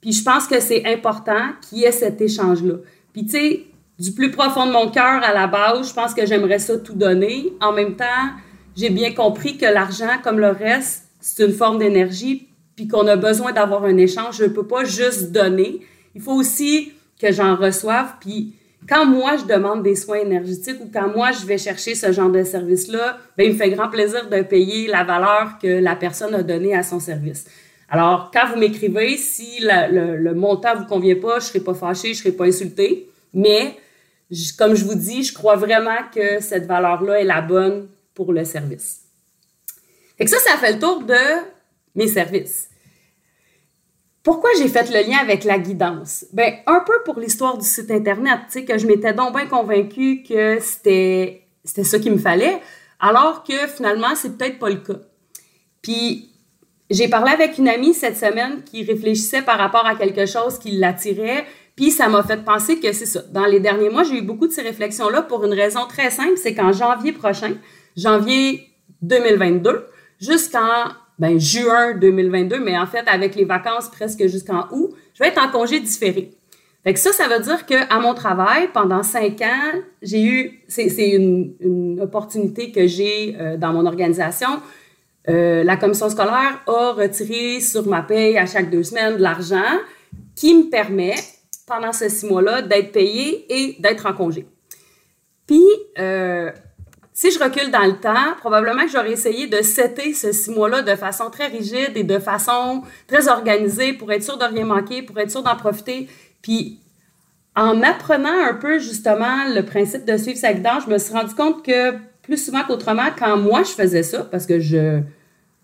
Puis 0.00 0.12
je 0.12 0.22
pense 0.22 0.46
que 0.46 0.60
c'est 0.60 0.84
important 0.86 1.52
qu'il 1.62 1.78
y 1.78 1.84
ait 1.84 1.92
cet 1.92 2.20
échange-là. 2.20 2.74
Puis 3.12 3.24
tu 3.24 3.30
sais, 3.32 3.66
du 3.98 4.12
plus 4.12 4.30
profond 4.30 4.66
de 4.66 4.72
mon 4.72 4.90
cœur 4.90 5.22
à 5.22 5.32
la 5.32 5.46
base, 5.46 5.88
je 5.88 5.94
pense 5.94 6.14
que 6.14 6.26
j'aimerais 6.26 6.58
ça 6.58 6.78
tout 6.78 6.94
donner. 6.94 7.52
En 7.60 7.72
même 7.72 7.96
temps, 7.96 8.30
j'ai 8.76 8.90
bien 8.90 9.12
compris 9.12 9.56
que 9.56 9.66
l'argent, 9.66 10.18
comme 10.22 10.38
le 10.38 10.48
reste, 10.48 11.08
c'est 11.20 11.44
une 11.44 11.52
forme 11.52 11.78
d'énergie, 11.78 12.48
puis 12.76 12.88
qu'on 12.88 13.06
a 13.06 13.16
besoin 13.16 13.52
d'avoir 13.52 13.84
un 13.84 13.96
échange. 13.96 14.38
Je 14.38 14.44
ne 14.44 14.48
peux 14.48 14.66
pas 14.66 14.84
juste 14.84 15.32
donner. 15.32 15.80
Il 16.14 16.20
faut 16.20 16.34
aussi 16.34 16.92
que 17.20 17.32
j'en 17.32 17.56
reçoive. 17.56 18.14
Puis 18.20 18.54
quand 18.88 19.06
moi, 19.06 19.36
je 19.36 19.44
demande 19.44 19.82
des 19.82 19.96
soins 19.96 20.18
énergétiques 20.18 20.80
ou 20.80 20.90
quand 20.92 21.08
moi, 21.08 21.32
je 21.32 21.46
vais 21.46 21.58
chercher 21.58 21.94
ce 21.94 22.12
genre 22.12 22.30
de 22.30 22.42
service-là, 22.42 23.18
ben, 23.36 23.46
il 23.46 23.52
me 23.52 23.58
fait 23.58 23.70
grand 23.70 23.88
plaisir 23.88 24.28
de 24.28 24.42
payer 24.42 24.88
la 24.88 25.04
valeur 25.04 25.58
que 25.60 25.80
la 25.80 25.96
personne 25.96 26.34
a 26.34 26.42
donnée 26.42 26.74
à 26.74 26.82
son 26.82 27.00
service. 27.00 27.46
Alors, 27.88 28.30
quand 28.32 28.48
vous 28.48 28.58
m'écrivez, 28.58 29.16
si 29.16 29.60
le, 29.60 30.32
montant 30.34 30.76
vous 30.76 30.86
convient 30.86 31.16
pas, 31.16 31.38
je 31.38 31.46
serai 31.46 31.60
pas 31.60 31.74
fâchée, 31.74 32.12
je 32.12 32.18
serai 32.18 32.32
pas 32.32 32.44
insultée. 32.44 33.08
Mais, 33.32 33.76
comme 34.58 34.74
je 34.74 34.84
vous 34.84 34.94
dis, 34.94 35.22
je 35.22 35.32
crois 35.32 35.56
vraiment 35.56 35.98
que 36.14 36.40
cette 36.40 36.66
valeur-là 36.66 37.20
est 37.20 37.24
la 37.24 37.40
bonne 37.40 37.88
pour 38.14 38.32
le 38.32 38.44
service. 38.44 39.02
Fait 40.18 40.24
que 40.24 40.30
ça, 40.30 40.38
ça 40.38 40.56
fait 40.58 40.74
le 40.74 40.78
tour 40.78 41.02
de 41.02 41.14
mes 41.94 42.08
services. 42.08 42.68
Pourquoi 44.22 44.50
j'ai 44.58 44.68
fait 44.68 44.90
le 44.90 45.06
lien 45.06 45.18
avec 45.18 45.44
la 45.44 45.58
guidance? 45.58 46.24
Ben, 46.32 46.54
un 46.66 46.80
peu 46.80 46.94
pour 47.04 47.20
l'histoire 47.20 47.58
du 47.58 47.66
site 47.66 47.90
Internet, 47.90 48.40
tu 48.46 48.60
sais, 48.60 48.64
que 48.64 48.78
je 48.78 48.86
m'étais 48.86 49.12
donc 49.12 49.36
bien 49.36 49.46
convaincue 49.46 50.22
que 50.26 50.58
c'était, 50.60 51.46
c'était 51.62 51.84
ça 51.84 51.98
qu'il 51.98 52.12
me 52.12 52.18
fallait, 52.18 52.58
alors 52.98 53.44
que 53.44 53.66
finalement, 53.66 54.14
c'est 54.14 54.38
peut-être 54.38 54.58
pas 54.58 54.70
le 54.70 54.76
cas. 54.76 54.98
Puis, 55.82 56.30
j'ai 56.88 57.08
parlé 57.08 57.32
avec 57.32 57.58
une 57.58 57.68
amie 57.68 57.92
cette 57.92 58.16
semaine 58.16 58.62
qui 58.64 58.82
réfléchissait 58.82 59.42
par 59.42 59.58
rapport 59.58 59.84
à 59.84 59.94
quelque 59.94 60.24
chose 60.24 60.58
qui 60.58 60.70
l'attirait, 60.70 61.44
puis 61.76 61.90
ça 61.90 62.08
m'a 62.08 62.22
fait 62.22 62.42
penser 62.42 62.80
que 62.80 62.92
c'est 62.92 63.04
ça. 63.04 63.20
Dans 63.30 63.44
les 63.44 63.60
derniers 63.60 63.90
mois, 63.90 64.04
j'ai 64.04 64.18
eu 64.18 64.22
beaucoup 64.22 64.46
de 64.46 64.52
ces 64.52 64.62
réflexions-là 64.62 65.20
pour 65.20 65.44
une 65.44 65.52
raison 65.52 65.86
très 65.86 66.10
simple, 66.10 66.36
c'est 66.36 66.54
qu'en 66.54 66.72
janvier 66.72 67.12
prochain, 67.12 67.56
janvier 67.94 68.70
2022, 69.02 69.86
jusqu'en 70.18 70.88
ben, 71.18 71.38
juin 71.38 71.94
2022, 71.94 72.60
mais 72.60 72.76
en 72.78 72.86
fait, 72.86 73.06
avec 73.06 73.34
les 73.34 73.44
vacances 73.44 73.88
presque 73.88 74.26
jusqu'en 74.26 74.66
août, 74.70 74.94
je 75.14 75.22
vais 75.22 75.28
être 75.28 75.42
en 75.42 75.50
congé 75.50 75.80
différé. 75.80 76.32
Fait 76.84 76.96
ça, 76.96 77.12
ça 77.12 77.28
veut 77.28 77.42
dire 77.42 77.64
qu'à 77.64 77.98
mon 77.98 78.12
travail, 78.12 78.68
pendant 78.74 79.02
cinq 79.02 79.40
ans, 79.40 79.80
j'ai 80.02 80.22
eu, 80.22 80.64
c'est 80.68 81.10
une, 81.10 81.54
une, 81.60 82.00
opportunité 82.00 82.70
que 82.72 82.86
j'ai 82.86 83.36
euh, 83.40 83.56
dans 83.56 83.72
mon 83.72 83.86
organisation. 83.86 84.60
Euh, 85.30 85.64
la 85.64 85.78
commission 85.78 86.10
scolaire 86.10 86.62
a 86.66 86.92
retiré 86.92 87.60
sur 87.60 87.86
ma 87.86 88.02
paye 88.02 88.36
à 88.36 88.44
chaque 88.44 88.68
deux 88.68 88.82
semaines 88.82 89.16
de 89.16 89.22
l'argent 89.22 89.78
qui 90.34 90.54
me 90.54 90.68
permet, 90.68 91.14
pendant 91.66 91.92
ces 91.92 92.10
six 92.10 92.26
mois-là, 92.26 92.60
d'être 92.60 92.92
payé 92.92 93.46
et 93.48 93.76
d'être 93.80 94.04
en 94.04 94.12
congé. 94.12 94.46
Puis, 95.46 95.64
euh, 95.98 96.50
si 97.16 97.30
je 97.30 97.38
recule 97.38 97.70
dans 97.70 97.84
le 97.84 97.96
temps, 97.96 98.34
probablement 98.38 98.82
que 98.82 98.90
j'aurais 98.90 99.12
essayé 99.12 99.46
de 99.46 99.62
setter 99.62 100.14
ce 100.14 100.32
six 100.32 100.50
mois-là 100.50 100.82
de 100.82 100.96
façon 100.96 101.30
très 101.30 101.46
rigide 101.46 101.92
et 101.94 102.02
de 102.02 102.18
façon 102.18 102.82
très 103.06 103.28
organisée 103.28 103.92
pour 103.92 104.10
être 104.10 104.24
sûr 104.24 104.36
de 104.36 104.44
rien 104.44 104.64
manquer, 104.64 105.00
pour 105.02 105.16
être 105.20 105.30
sûr 105.30 105.44
d'en 105.44 105.54
profiter. 105.54 106.08
Puis, 106.42 106.80
en 107.54 107.84
apprenant 107.84 108.44
un 108.48 108.54
peu 108.54 108.80
justement 108.80 109.44
le 109.54 109.62
principe 109.62 110.04
de 110.04 110.16
suivre 110.16 110.38
sa 110.38 110.52
guidance, 110.52 110.82
je 110.86 110.90
me 110.92 110.98
suis 110.98 111.14
rendu 111.14 111.32
compte 111.36 111.64
que 111.64 111.92
plus 112.22 112.36
souvent 112.36 112.64
qu'autrement, 112.64 113.06
quand 113.16 113.36
moi 113.36 113.62
je 113.62 113.70
faisais 113.70 114.02
ça, 114.02 114.24
parce 114.24 114.44
que 114.44 114.58
je 114.58 115.00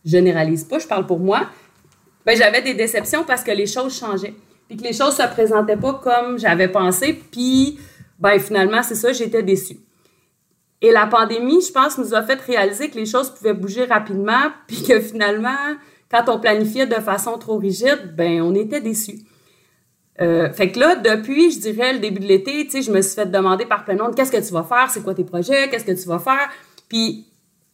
généralise 0.05 0.63
pas, 0.63 0.79
je 0.79 0.87
parle 0.87 1.07
pour 1.07 1.19
moi, 1.19 1.49
ben 2.25 2.37
j'avais 2.37 2.63
des 2.63 2.75
déceptions 2.75 3.25
parce 3.25 3.43
que 3.43 3.51
les 3.51 3.67
choses 3.67 3.99
changeaient. 3.99 4.35
Puis 4.69 4.77
que 4.77 4.85
les 4.85 4.93
choses 4.93 5.17
se 5.17 5.27
présentaient 5.27 5.77
pas 5.77 5.95
comme 5.95 6.39
j'avais 6.39 6.69
pensé. 6.69 7.13
Puis, 7.13 7.81
ben 8.21 8.39
finalement, 8.39 8.85
c'est 8.85 8.95
ça, 8.95 9.13
j'étais 9.13 9.43
déçue. 9.43 9.79
Et 10.83 10.93
la 10.93 11.07
pandémie, 11.07 11.61
je 11.61 11.73
pense, 11.73 11.99
nous 11.99 12.15
a 12.15 12.23
fait 12.23 12.41
réaliser 12.41 12.91
que 12.91 12.97
les 12.97 13.07
choses 13.07 13.31
pouvaient 13.31 13.55
bouger 13.55 13.85
rapidement, 13.85 14.51
puis 14.67 14.83
que 14.83 15.01
finalement, 15.01 15.77
quand 16.11 16.25
on 16.29 16.41
planifiait 16.41 16.87
de 16.87 16.95
façon 16.95 17.39
trop 17.39 17.59
rigide, 17.59 18.15
ben 18.17 18.43
on 18.43 18.55
était 18.55 18.81
déçus. 18.81 19.21
Euh, 20.21 20.51
fait 20.53 20.71
que 20.71 20.79
là, 20.79 20.97
depuis, 20.97 21.51
je 21.51 21.61
dirais, 21.61 21.95
le 21.95 21.99
début 21.99 22.21
de 22.21 22.27
l'été, 22.27 22.65
tu 22.65 22.71
sais, 22.71 22.83
je 22.83 22.91
me 22.91 23.01
suis 23.01 23.15
fait 23.15 23.27
demander 23.27 23.65
par 23.65 23.85
plein 23.85 23.95
de 23.95 24.15
qu'est-ce 24.15 24.33
que 24.33 24.47
tu 24.47 24.53
vas 24.53 24.65
faire, 24.65 24.91
c'est 24.91 25.03
quoi 25.03 25.15
tes 25.15 25.25
projets, 25.25 25.69
qu'est-ce 25.71 25.85
que 25.85 25.99
tu 25.99 26.09
vas 26.09 26.19
faire? 26.19 26.51
Puis, 26.89 27.27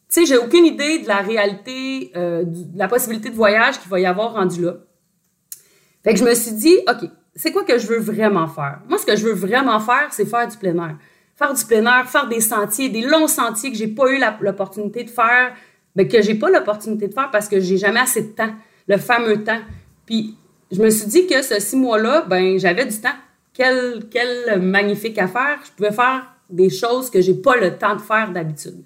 tu 0.08 0.20
sais, 0.20 0.26
j'ai 0.26 0.36
aucune 0.36 0.64
idée 0.64 1.00
de 1.00 1.08
la 1.08 1.18
réalité, 1.18 2.12
euh, 2.14 2.44
de 2.44 2.78
la 2.78 2.86
possibilité 2.86 3.30
de 3.30 3.34
voyage 3.34 3.80
qu'il 3.80 3.90
va 3.90 3.98
y 3.98 4.06
avoir 4.06 4.34
rendu 4.34 4.62
là. 4.62 4.74
Fait 6.04 6.12
que 6.12 6.20
je 6.20 6.24
me 6.24 6.34
suis 6.34 6.52
dit, 6.52 6.76
OK, 6.88 7.08
c'est 7.34 7.50
quoi 7.50 7.64
que 7.64 7.78
je 7.78 7.86
veux 7.88 7.98
vraiment 7.98 8.46
faire? 8.46 8.80
Moi, 8.88 8.98
ce 8.98 9.06
que 9.06 9.16
je 9.16 9.24
veux 9.26 9.34
vraiment 9.34 9.80
faire, 9.80 10.08
c'est 10.12 10.24
faire 10.24 10.46
du 10.46 10.56
plein 10.56 10.76
air 10.76 10.96
faire 11.36 11.54
du 11.54 11.64
plein 11.64 11.84
air, 11.84 12.08
faire 12.08 12.28
des 12.28 12.40
sentiers, 12.40 12.88
des 12.88 13.02
longs 13.02 13.28
sentiers 13.28 13.70
que 13.70 13.76
j'ai 13.76 13.88
pas 13.88 14.10
eu 14.10 14.20
l'opportunité 14.40 15.04
de 15.04 15.10
faire, 15.10 15.54
mais 15.94 16.08
que 16.08 16.20
j'ai 16.22 16.34
pas 16.34 16.50
l'opportunité 16.50 17.08
de 17.08 17.14
faire 17.14 17.30
parce 17.30 17.48
que 17.48 17.60
j'ai 17.60 17.76
jamais 17.76 18.00
assez 18.00 18.22
de 18.22 18.32
temps, 18.32 18.54
le 18.88 18.96
fameux 18.96 19.44
temps. 19.44 19.60
Puis 20.06 20.36
je 20.70 20.82
me 20.82 20.90
suis 20.90 21.06
dit 21.06 21.26
que 21.26 21.42
ce 21.42 21.60
six 21.60 21.76
mois-là, 21.76 22.24
ben 22.28 22.58
j'avais 22.58 22.86
du 22.86 23.00
temps. 23.00 23.14
Quel, 23.52 24.04
quel 24.10 24.60
magnifique 24.60 25.18
affaire. 25.18 25.58
Je 25.64 25.70
pouvais 25.72 25.92
faire 25.92 26.26
des 26.50 26.70
choses 26.70 27.10
que 27.10 27.20
j'ai 27.20 27.34
pas 27.34 27.56
le 27.56 27.76
temps 27.76 27.96
de 27.96 28.00
faire 28.02 28.30
d'habitude. 28.30 28.82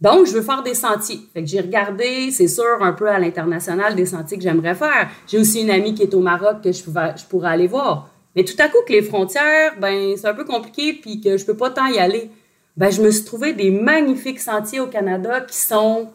Donc, 0.00 0.26
je 0.26 0.32
veux 0.32 0.42
faire 0.42 0.64
des 0.64 0.74
sentiers. 0.74 1.20
Fait 1.32 1.46
j'ai 1.46 1.60
regardé, 1.60 2.32
c'est 2.32 2.48
sûr, 2.48 2.78
un 2.80 2.92
peu 2.92 3.08
à 3.08 3.20
l'international 3.20 3.94
des 3.94 4.06
sentiers 4.06 4.36
que 4.36 4.42
j'aimerais 4.42 4.74
faire. 4.74 5.08
J'ai 5.28 5.38
aussi 5.38 5.62
une 5.62 5.70
amie 5.70 5.94
qui 5.94 6.02
est 6.02 6.12
au 6.14 6.20
Maroc 6.20 6.56
que 6.62 6.72
je, 6.72 6.82
je 6.82 7.24
pourrais 7.26 7.50
aller 7.50 7.68
voir. 7.68 8.11
Mais 8.34 8.44
tout 8.44 8.56
à 8.58 8.68
coup 8.68 8.78
que 8.86 8.92
les 8.92 9.02
frontières, 9.02 9.78
ben 9.78 10.16
c'est 10.16 10.26
un 10.26 10.34
peu 10.34 10.44
compliqué 10.44 10.94
puis 10.94 11.20
que 11.20 11.36
je 11.36 11.44
peux 11.44 11.56
pas 11.56 11.70
tant 11.70 11.86
y 11.86 11.98
aller. 11.98 12.30
Ben 12.76 12.90
je 12.90 13.02
me 13.02 13.10
suis 13.10 13.24
trouvé 13.24 13.52
des 13.52 13.70
magnifiques 13.70 14.40
sentiers 14.40 14.80
au 14.80 14.86
Canada 14.86 15.40
qui 15.42 15.56
sont 15.56 16.10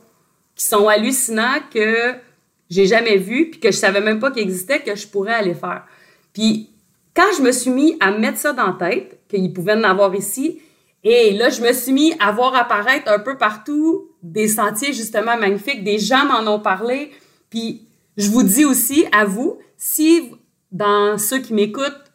qui 0.56 0.66
sont 0.66 0.88
hallucinants 0.88 1.60
que 1.72 2.16
j'ai 2.70 2.88
jamais 2.88 3.18
vus 3.18 3.52
puis 3.52 3.60
que 3.60 3.72
je 3.72 3.78
savais 3.78 4.02
même 4.02 4.20
pas 4.20 4.32
qu'ils 4.32 4.42
existaient 4.42 4.82
que 4.82 4.96
je 4.96 5.08
pourrais 5.08 5.34
aller 5.34 5.54
faire. 5.54 5.86
Puis 6.34 6.72
quand 7.16 7.32
je 7.38 7.44
me 7.44 7.52
suis 7.52 7.70
mis 7.70 7.96
à 8.00 8.12
mettre 8.12 8.40
ça 8.40 8.54
dans 8.54 8.68
la 8.68 8.90
tête 8.90 9.20
qu'il 9.28 9.54
pouvait 9.54 9.74
en 9.74 9.84
avoir 9.84 10.16
ici 10.16 10.60
et 11.04 11.34
là 11.34 11.50
je 11.50 11.62
me 11.62 11.72
suis 11.74 11.92
mis 11.92 12.14
à 12.20 12.32
voir 12.32 12.56
apparaître 12.56 13.12
un 13.12 13.20
peu 13.20 13.38
partout 13.38 14.10
des 14.24 14.48
sentiers 14.48 14.94
justement 14.94 15.38
magnifiques, 15.38 15.84
des 15.84 16.00
gens 16.00 16.26
m'en 16.26 16.52
ont 16.52 16.60
parlé 16.60 17.12
puis 17.52 17.84
je 18.18 18.30
vous 18.30 18.42
dis 18.42 18.66
aussi 18.66 19.06
à 19.12 19.26
vous 19.26 19.60
si 19.78 20.32
dans 20.72 21.18
ceux 21.18 21.40
qui 21.40 21.54
m'écoutent 21.54 22.07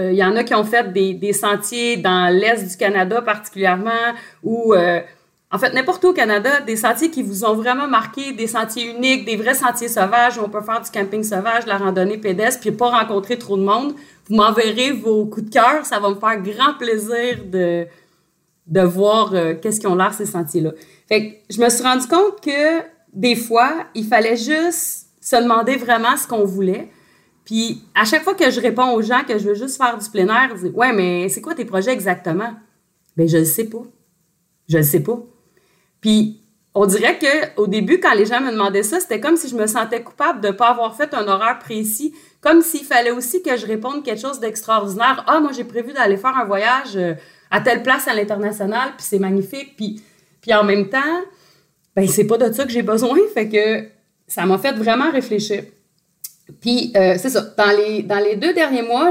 il 0.00 0.06
euh, 0.06 0.12
y 0.12 0.24
en 0.24 0.34
a 0.36 0.44
qui 0.44 0.54
ont 0.54 0.64
fait 0.64 0.92
des, 0.92 1.32
sentiers 1.32 1.96
dans 1.96 2.32
l'Est 2.32 2.70
du 2.70 2.76
Canada 2.76 3.20
particulièrement, 3.20 4.14
ou 4.42 4.72
euh, 4.74 5.00
en 5.50 5.58
fait 5.58 5.72
n'importe 5.72 6.02
où 6.04 6.08
au 6.08 6.12
Canada, 6.12 6.60
des 6.60 6.76
sentiers 6.76 7.10
qui 7.10 7.22
vous 7.22 7.44
ont 7.44 7.54
vraiment 7.54 7.86
marqué, 7.86 8.32
des 8.32 8.46
sentiers 8.46 8.90
uniques, 8.90 9.24
des 9.24 9.36
vrais 9.36 9.54
sentiers 9.54 9.88
sauvages 9.88 10.38
où 10.38 10.42
on 10.42 10.48
peut 10.48 10.62
faire 10.62 10.80
du 10.80 10.90
camping 10.90 11.22
sauvage, 11.22 11.66
la 11.66 11.76
randonnée 11.76 12.18
pédestre, 12.18 12.60
puis 12.60 12.70
pas 12.70 12.88
rencontrer 12.88 13.38
trop 13.38 13.56
de 13.56 13.62
monde. 13.62 13.94
Vous 14.28 14.36
m'enverrez 14.36 14.92
vos 14.92 15.26
coups 15.26 15.46
de 15.46 15.52
cœur, 15.52 15.84
ça 15.84 15.98
va 15.98 16.10
me 16.10 16.14
faire 16.14 16.40
grand 16.40 16.74
plaisir 16.78 17.44
de, 17.44 17.86
de 18.66 18.80
voir 18.80 19.34
euh, 19.34 19.54
qu'est-ce 19.60 19.80
qu'ils 19.80 19.88
ont 19.88 19.96
l'air 19.96 20.14
ces 20.14 20.26
sentiers-là. 20.26 20.70
Je 21.10 21.60
me 21.60 21.68
suis 21.68 21.82
rendu 21.82 22.06
compte 22.06 22.40
que 22.40 22.80
des 23.12 23.34
fois, 23.34 23.72
il 23.94 24.06
fallait 24.06 24.36
juste 24.36 25.08
se 25.20 25.36
demander 25.36 25.76
vraiment 25.76 26.16
ce 26.16 26.26
qu'on 26.26 26.44
voulait 26.44 26.88
Puis 27.50 27.82
à 27.96 28.04
chaque 28.04 28.22
fois 28.22 28.34
que 28.34 28.48
je 28.48 28.60
réponds 28.60 28.92
aux 28.92 29.02
gens 29.02 29.24
que 29.26 29.36
je 29.36 29.48
veux 29.48 29.56
juste 29.56 29.76
faire 29.76 29.98
du 29.98 30.08
plein 30.08 30.28
air, 30.28 30.50
ils 30.52 30.56
disent 30.56 30.72
Ouais, 30.72 30.92
mais 30.92 31.28
c'est 31.28 31.40
quoi 31.40 31.52
tes 31.52 31.64
projets 31.64 31.90
exactement? 31.90 32.54
Ben, 33.16 33.28
je 33.28 33.38
ne 33.38 33.44
sais 33.44 33.64
pas. 33.64 33.82
Je 34.68 34.78
ne 34.78 34.82
sais 34.84 35.00
pas. 35.00 35.18
Puis 36.00 36.42
on 36.74 36.86
dirait 36.86 37.18
que 37.18 37.60
au 37.60 37.66
début, 37.66 37.98
quand 37.98 38.14
les 38.14 38.24
gens 38.24 38.40
me 38.40 38.52
demandaient 38.52 38.84
ça, 38.84 39.00
c'était 39.00 39.18
comme 39.18 39.36
si 39.36 39.48
je 39.48 39.56
me 39.56 39.66
sentais 39.66 40.00
coupable 40.00 40.40
de 40.40 40.46
ne 40.46 40.52
pas 40.52 40.68
avoir 40.68 40.96
fait 40.96 41.12
un 41.12 41.26
horaire 41.26 41.58
précis, 41.58 42.14
comme 42.40 42.62
s'il 42.62 42.84
fallait 42.84 43.10
aussi 43.10 43.42
que 43.42 43.56
je 43.56 43.66
réponde 43.66 44.04
quelque 44.04 44.20
chose 44.20 44.38
d'extraordinaire. 44.38 45.24
Ah, 45.26 45.40
moi, 45.40 45.50
j'ai 45.50 45.64
prévu 45.64 45.92
d'aller 45.92 46.18
faire 46.18 46.36
un 46.36 46.44
voyage 46.44 46.94
euh, 46.94 47.14
à 47.50 47.60
telle 47.60 47.82
place 47.82 48.06
à 48.06 48.14
l'international, 48.14 48.90
puis 48.96 49.04
c'est 49.04 49.18
magnifique. 49.18 49.74
Puis, 49.76 50.00
puis 50.40 50.54
en 50.54 50.62
même 50.62 50.88
temps, 50.88 51.20
ben 51.96 52.06
c'est 52.06 52.28
pas 52.28 52.38
de 52.38 52.52
ça 52.52 52.64
que 52.64 52.70
j'ai 52.70 52.82
besoin. 52.82 53.18
Fait 53.34 53.48
que 53.48 53.88
ça 54.28 54.46
m'a 54.46 54.56
fait 54.56 54.70
vraiment 54.70 55.10
réfléchir. 55.10 55.64
Puis 56.60 56.92
euh, 56.96 57.14
c'est 57.18 57.30
ça. 57.30 57.42
Dans 57.56 57.76
les, 57.76 58.02
dans 58.02 58.18
les 58.18 58.36
deux 58.36 58.52
derniers 58.52 58.82
mois, 58.82 59.10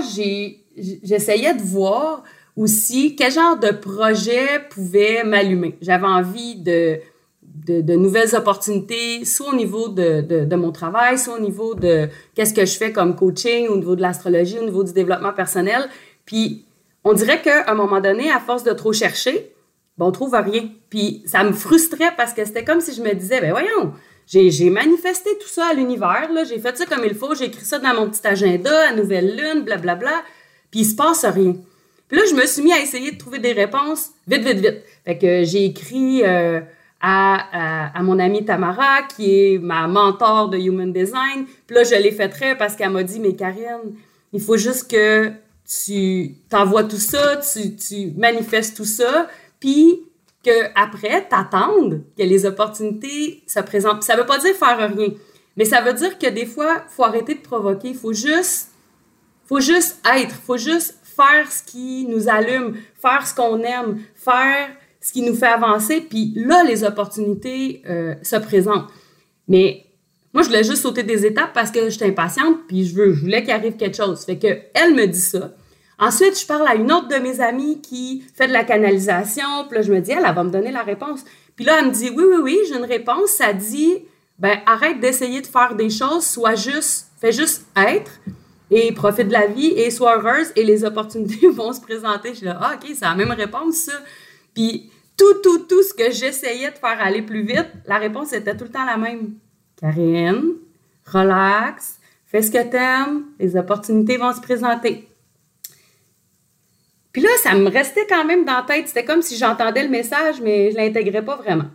j'essayais 1.03 1.53
de 1.53 1.61
voir 1.61 2.23
aussi 2.55 3.15
quel 3.15 3.31
genre 3.31 3.57
de 3.57 3.71
projet 3.71 4.47
pouvait 4.69 5.23
m'allumer. 5.23 5.77
J'avais 5.81 6.07
envie 6.07 6.55
de, 6.55 6.99
de, 7.41 7.95
nouvelles 7.95 8.35
opportunités, 8.35 9.23
soit 9.25 9.49
au 9.49 9.55
niveau 9.55 9.89
de, 9.89 10.21
de, 10.21 10.45
de, 10.45 10.55
mon 10.55 10.71
travail, 10.71 11.17
soit 11.17 11.35
au 11.35 11.39
niveau 11.39 11.75
de 11.75 12.09
qu'est-ce 12.35 12.53
que 12.53 12.65
je 12.65 12.77
fais 12.77 12.91
comme 12.91 13.15
coaching, 13.15 13.67
au 13.67 13.77
niveau 13.77 13.95
de 13.95 14.01
l'astrologie, 14.01 14.59
au 14.59 14.65
niveau 14.65 14.83
du 14.83 14.93
développement 14.93 15.33
personnel. 15.33 15.87
Puis 16.25 16.65
on 17.03 17.13
dirait 17.13 17.41
qu'à 17.41 17.69
un 17.69 17.75
moment 17.75 18.01
donné, 18.01 18.31
à 18.31 18.39
force 18.39 18.63
de 18.63 18.71
trop 18.71 18.93
chercher, 18.93 19.53
ben, 19.97 20.05
on 20.05 20.11
trouve 20.11 20.33
rien. 20.33 20.69
Puis 20.89 21.23
ça 21.25 21.43
me 21.43 21.53
frustrait 21.53 22.11
parce 22.17 22.33
que 22.33 22.43
c'était 22.45 22.63
comme 22.63 22.81
si 22.81 22.93
je 22.93 23.01
me 23.01 23.13
disais, 23.13 23.41
ben 23.41 23.51
voyons, 23.51 23.93
j'ai 24.29 24.69
manifesté 24.69 25.31
tout 25.41 25.47
ça 25.47 25.67
à 25.71 25.73
l'univers, 25.73 26.29
j'ai 26.47 26.59
fait 26.59 26.77
ça 26.77 26.85
comme 26.85 27.03
il 27.03 27.15
faut, 27.15 27.33
j'ai 27.33 27.45
écrit 27.45 27.65
ça 27.65 27.79
dans 27.79 27.93
mon 27.95 28.09
petit 28.09 28.25
agenda, 28.25 28.89
à 28.89 28.93
Nouvelle 28.93 29.35
Lune, 29.35 29.63
blablabla, 29.63 29.95
bla, 29.95 29.95
bla, 29.95 30.23
puis 30.69 30.81
il 30.81 30.85
se 30.85 30.95
passe 30.95 31.25
rien. 31.25 31.55
Puis 32.07 32.17
là, 32.17 32.23
je 32.29 32.35
me 32.35 32.45
suis 32.45 32.61
mis 32.61 32.73
à 32.73 32.79
essayer 32.79 33.11
de 33.11 33.17
trouver 33.17 33.39
des 33.39 33.53
réponses 33.53 34.09
vite, 34.27 34.43
vite, 34.43 34.59
vite. 34.59 34.83
Fait 35.05 35.17
que 35.17 35.43
j'ai 35.43 35.65
écrit 35.65 36.23
euh, 36.23 36.59
à, 37.01 37.97
à, 37.97 38.03
mon 38.03 38.19
amie 38.19 38.43
Tamara, 38.45 39.03
qui 39.03 39.31
est 39.31 39.59
ma 39.59 39.87
mentor 39.87 40.49
de 40.49 40.57
Human 40.57 40.91
Design. 40.91 41.45
Puis 41.67 41.75
là, 41.75 41.83
je 41.83 41.95
l'ai 41.95 42.11
fait 42.11 42.29
très 42.29 42.57
parce 42.57 42.75
qu'elle 42.75 42.89
m'a 42.89 43.03
dit, 43.03 43.19
mais 43.19 43.35
Karine, 43.35 43.95
il 44.33 44.41
faut 44.41 44.57
juste 44.57 44.89
que 44.89 45.31
tu 45.67 46.35
t'envoies 46.49 46.83
tout 46.83 46.97
ça, 46.97 47.37
tu, 47.37 47.75
tu 47.75 48.11
manifestes 48.17 48.75
tout 48.75 48.85
ça, 48.85 49.27
puis 49.59 50.01
qu'après, 50.49 51.27
t'attendes 51.27 52.03
que 52.17 52.23
les 52.23 52.45
opportunités 52.45 53.43
se 53.47 53.59
présentent. 53.59 54.03
Ça 54.03 54.15
veut 54.15 54.25
pas 54.25 54.37
dire 54.39 54.55
faire 54.55 54.77
rien, 54.77 55.09
mais 55.57 55.65
ça 55.65 55.81
veut 55.81 55.93
dire 55.93 56.17
que 56.17 56.27
des 56.27 56.45
fois, 56.45 56.83
faut 56.87 57.03
arrêter 57.03 57.35
de 57.35 57.41
provoquer. 57.41 57.93
Faut 57.93 58.13
juste, 58.13 58.69
faut 59.45 59.59
juste 59.59 59.99
être, 60.15 60.33
faut 60.33 60.57
juste 60.57 60.95
faire 61.03 61.51
ce 61.51 61.63
qui 61.63 62.05
nous 62.07 62.29
allume, 62.29 62.77
faire 63.01 63.27
ce 63.27 63.35
qu'on 63.35 63.59
aime, 63.59 63.99
faire 64.15 64.69
ce 65.01 65.11
qui 65.11 65.21
nous 65.21 65.35
fait 65.35 65.47
avancer, 65.47 66.01
puis 66.01 66.33
là, 66.35 66.63
les 66.63 66.83
opportunités 66.83 67.81
euh, 67.89 68.15
se 68.21 68.35
présentent. 68.35 68.89
Mais 69.47 69.85
moi, 70.33 70.43
je 70.43 70.49
voulais 70.49 70.63
juste 70.63 70.83
sauter 70.83 71.03
des 71.03 71.25
étapes 71.25 71.53
parce 71.53 71.71
que 71.71 71.89
j'étais 71.89 72.05
impatiente, 72.05 72.59
puis 72.67 72.85
je, 72.85 72.95
veux, 72.95 73.13
je 73.13 73.21
voulais 73.21 73.41
qu'il 73.41 73.51
arrive 73.51 73.77
quelque 73.77 73.97
chose. 73.97 74.23
Fait 74.25 74.37
que 74.37 74.47
elle 74.73 74.93
me 74.93 75.05
dit 75.07 75.21
ça. 75.21 75.51
Ensuite, 75.99 76.39
je 76.39 76.45
parle 76.45 76.67
à 76.67 76.75
une 76.75 76.91
autre 76.91 77.09
de 77.09 77.15
mes 77.15 77.41
amies 77.41 77.81
qui 77.81 78.23
fait 78.33 78.47
de 78.47 78.53
la 78.53 78.63
canalisation. 78.63 79.65
Puis 79.67 79.77
là, 79.77 79.81
je 79.81 79.93
me 79.93 79.99
dis, 79.99 80.11
elle, 80.11 80.23
va 80.23 80.43
me 80.43 80.49
donner 80.49 80.71
la 80.71 80.83
réponse. 80.83 81.25
Puis 81.57 81.65
là, 81.65 81.79
elle 81.79 81.87
me 81.87 81.91
dit, 81.91 82.09
oui, 82.09 82.23
oui, 82.25 82.39
oui, 82.41 82.59
j'ai 82.67 82.77
une 82.77 82.85
réponse. 82.85 83.31
Ça 83.31 83.51
dit, 83.51 84.05
ben, 84.39 84.59
arrête 84.65 85.01
d'essayer 85.01 85.41
de 85.41 85.47
faire 85.47 85.75
des 85.75 85.89
choses, 85.89 86.25
sois 86.25 86.55
juste, 86.55 87.07
fais 87.19 87.33
juste 87.33 87.65
être 87.75 88.11
et 88.71 88.93
profite 88.93 89.27
de 89.27 89.33
la 89.33 89.47
vie 89.47 89.67
et 89.67 89.91
sois 89.91 90.17
heureuse 90.17 90.51
et 90.55 90.63
les 90.63 90.85
opportunités 90.85 91.47
vont 91.53 91.73
se 91.73 91.81
présenter. 91.81 92.29
Je 92.29 92.35
suis 92.35 92.45
là, 92.45 92.57
ah, 92.61 92.75
OK, 92.75 92.89
c'est 92.93 93.01
la 93.03 93.15
même 93.15 93.31
réponse, 93.31 93.75
ça. 93.75 93.93
Puis 94.53 94.89
tout, 95.17 95.33
tout, 95.43 95.59
tout 95.59 95.83
ce 95.83 95.93
que 95.93 96.11
j'essayais 96.11 96.71
de 96.71 96.77
faire 96.77 97.01
aller 97.01 97.21
plus 97.21 97.41
vite, 97.41 97.67
la 97.85 97.97
réponse 97.97 98.31
était 98.31 98.55
tout 98.55 98.63
le 98.63 98.71
temps 98.71 98.85
la 98.85 98.95
même. 98.95 99.33
Karine, 99.75 100.53
relax, 101.05 101.99
fais 102.25 102.41
ce 102.41 102.51
que 102.51 102.63
t'aimes, 102.69 103.25
les 103.37 103.57
opportunités 103.57 104.15
vont 104.15 104.33
se 104.33 104.39
présenter. 104.39 105.08
Puis 107.19 107.27
là, 107.27 107.33
ça 107.43 107.53
me 107.53 107.69
restait 107.69 108.07
quand 108.07 108.23
même 108.23 108.45
dans 108.45 108.53
la 108.53 108.65
tête. 108.65 108.87
C'était 108.87 109.03
comme 109.03 109.21
si 109.21 109.35
j'entendais 109.35 109.83
le 109.83 109.89
message, 109.89 110.35
mais 110.41 110.71
je 110.71 110.77
l'intégrais 110.77 111.21
pas 111.21 111.35
vraiment. 111.35 111.65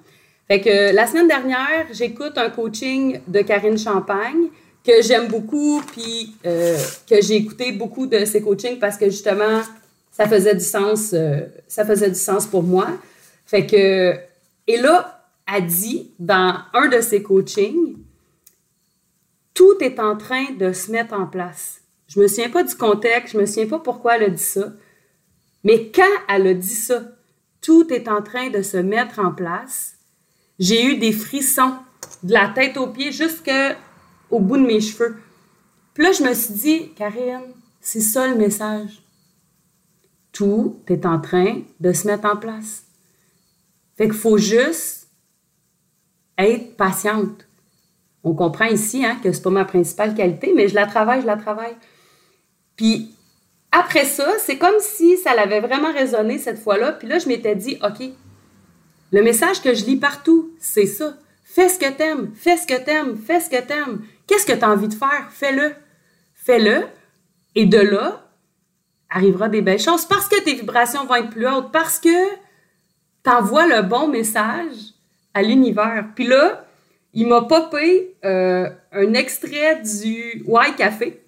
Fait 0.48 0.59
que 0.59 0.94
la 0.94 1.07
semaine 1.07 1.28
dernière, 1.28 1.87
j'écoute 1.92 2.38
un 2.38 2.48
coaching 2.48 3.20
de 3.28 3.42
Karine 3.42 3.76
Champagne 3.76 4.48
que 4.83 5.02
j'aime 5.02 5.28
beaucoup, 5.28 5.83
puis 5.92 6.35
euh, 6.46 6.78
que 7.07 7.20
j'ai 7.20 7.35
écouté 7.35 7.72
beaucoup 7.72 8.07
de 8.07 8.24
ses 8.24 8.40
coachings 8.40 8.78
parce 8.78 8.96
que 8.96 9.04
justement, 9.11 9.61
ça 10.11 10.26
faisait 10.26 10.54
du 10.54 10.64
sens, 10.64 11.11
euh, 11.12 11.40
ça 11.68 11.85
faisait 11.85 12.09
du 12.09 12.18
sens 12.18 12.46
pour 12.46 12.62
moi. 12.62 12.87
Fait 13.44 13.66
que, 13.66 14.14
et 14.66 14.78
là, 14.78 15.28
elle 15.54 15.66
dit 15.66 16.11
dans 16.18 16.57
un 16.72 16.88
de 16.88 17.02
ses 17.02 17.22
coachings, 17.22 17.98
tout 19.52 19.76
est 19.83 20.00
en 20.00 20.16
train 20.16 20.52
de 20.59 20.72
se 20.72 20.90
mettre 20.90 21.12
en 21.12 21.26
place. 21.26 21.83
Je 22.09 22.18
me 22.18 22.28
souviens 22.28 22.48
pas 22.48 22.62
du 22.62 22.74
contexte, 22.74 23.35
je 23.35 23.38
me 23.38 23.44
souviens 23.44 23.66
pas 23.66 23.78
pourquoi 23.78 24.16
elle 24.16 24.22
a 24.22 24.30
dit 24.30 24.42
ça, 24.42 24.72
mais 25.64 25.90
quand 25.90 26.03
elle 26.29 26.46
a 26.46 26.55
dit 26.55 26.74
ça, 26.74 27.03
tout 27.61 27.92
est 27.92 28.09
en 28.09 28.22
train 28.22 28.50
de 28.50 28.62
se 28.62 28.77
mettre 28.77 29.18
en 29.18 29.33
place, 29.33 29.96
j'ai 30.59 30.85
eu 30.85 30.98
des 30.98 31.12
frissons 31.12 31.74
de 32.22 32.33
la 32.33 32.48
tête 32.48 32.77
aux 32.77 32.88
pieds 32.88 33.11
jusqu'au 33.11 34.38
bout 34.38 34.59
de 34.59 34.66
mes 34.66 34.81
cheveux. 34.81 35.16
Puis 35.94 36.05
là, 36.05 36.12
je 36.12 36.22
me 36.22 36.35
suis 36.35 36.55
dit, 36.55 36.92
Karine, 36.94 37.40
c'est 37.81 38.00
ça 38.00 38.27
le 38.27 38.37
message. 38.37 39.03
Tout 40.33 40.81
est 40.88 41.07
en 41.07 41.20
train 41.20 41.62
de 41.81 41.92
se 41.92 42.07
mettre 42.07 42.27
en 42.27 42.37
place. 42.37 42.85
Fait 43.96 44.05
qu'il 44.05 44.14
faut 44.14 44.38
juste 44.38 45.09
être 46.37 46.77
patiente. 46.77 47.46
On 48.24 48.35
comprend 48.35 48.64
ici 48.66 49.05
hein, 49.05 49.18
que 49.22 49.33
c'est 49.33 49.42
pas 49.42 49.50
ma 49.50 49.64
principale 49.64 50.14
qualité, 50.14 50.53
mais 50.55 50.68
je 50.68 50.74
la 50.74 50.87
travaille, 50.87 51.20
je 51.20 51.27
la 51.27 51.37
travaille. 51.37 51.77
Puis 52.77 53.13
après 53.76 54.04
ça, 54.04 54.34
c'est 54.38 54.56
comme 54.56 54.78
si 54.78 55.16
ça 55.16 55.34
l'avait 55.34 55.58
vraiment 55.58 55.92
résonné 55.92 56.38
cette 56.38 56.60
fois-là. 56.60 56.92
Puis 56.92 57.08
là, 57.08 57.18
je 57.18 57.26
m'étais 57.26 57.56
dit, 57.56 57.76
OK, 57.82 58.08
le 59.10 59.22
message 59.22 59.62
que 59.62 59.74
je 59.74 59.84
lis 59.84 59.96
partout, 59.96 60.52
c'est 60.60 60.87
ça. 60.87 61.16
Fais 61.42 61.68
ce 61.68 61.80
que 61.80 61.90
t'aimes, 61.90 62.30
fais 62.37 62.56
ce 62.56 62.68
que 62.68 62.80
t'aimes, 62.80 63.16
fais 63.16 63.40
ce 63.40 63.50
que 63.50 63.60
t'aimes. 63.60 64.02
Qu'est-ce 64.28 64.46
que 64.46 64.52
tu 64.52 64.64
envie 64.64 64.87
de 64.87 64.94
faire? 64.94 65.26
Fais-le. 65.30 65.72
Fais-le. 66.34 66.87
Et 67.56 67.66
de 67.66 67.78
là, 67.78 68.28
arrivera 69.10 69.48
des 69.48 69.60
belles 69.60 69.80
choses 69.80 70.04
parce 70.04 70.28
que 70.28 70.40
tes 70.40 70.54
vibrations 70.54 71.04
vont 71.04 71.16
être 71.16 71.30
plus 71.30 71.48
hautes, 71.48 71.72
parce 71.72 71.98
que 71.98 72.28
tu 73.24 73.30
envoies 73.30 73.66
le 73.66 73.82
bon 73.82 74.06
message 74.06 74.94
à 75.34 75.42
l'univers. 75.42 76.06
Puis 76.14 76.28
là, 76.28 76.64
il 77.12 77.26
m'a 77.26 77.42
popé 77.42 78.14
euh, 78.24 78.70
un 78.92 79.14
extrait 79.14 79.80
du 79.82 80.44
White 80.46 80.76
Café 80.76 81.23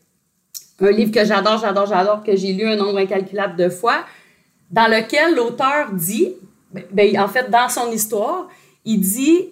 un 0.81 0.91
livre 0.91 1.13
que 1.13 1.25
j'adore, 1.25 1.59
j'adore, 1.59 1.87
j'adore, 1.87 2.23
que 2.23 2.37
j'ai 2.37 2.53
lu 2.53 2.67
un 2.67 2.77
nombre 2.77 2.99
incalculable 2.99 3.57
de 3.57 3.69
fois, 3.69 4.05
dans 4.71 4.89
lequel 4.89 5.35
l'auteur 5.35 5.93
dit, 5.93 6.35
ben, 6.73 6.85
ben, 6.91 7.21
en 7.21 7.29
fait, 7.29 7.51
dans 7.51 7.69
son 7.69 7.91
histoire, 7.91 8.49
il 8.85 9.01
dit, 9.01 9.49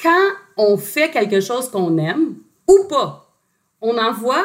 quand 0.00 0.30
on 0.56 0.76
fait 0.76 1.10
quelque 1.10 1.40
chose 1.40 1.70
qu'on 1.70 1.96
aime, 1.98 2.34
ou 2.68 2.84
pas, 2.88 3.30
on 3.80 3.96
envoie 3.98 4.44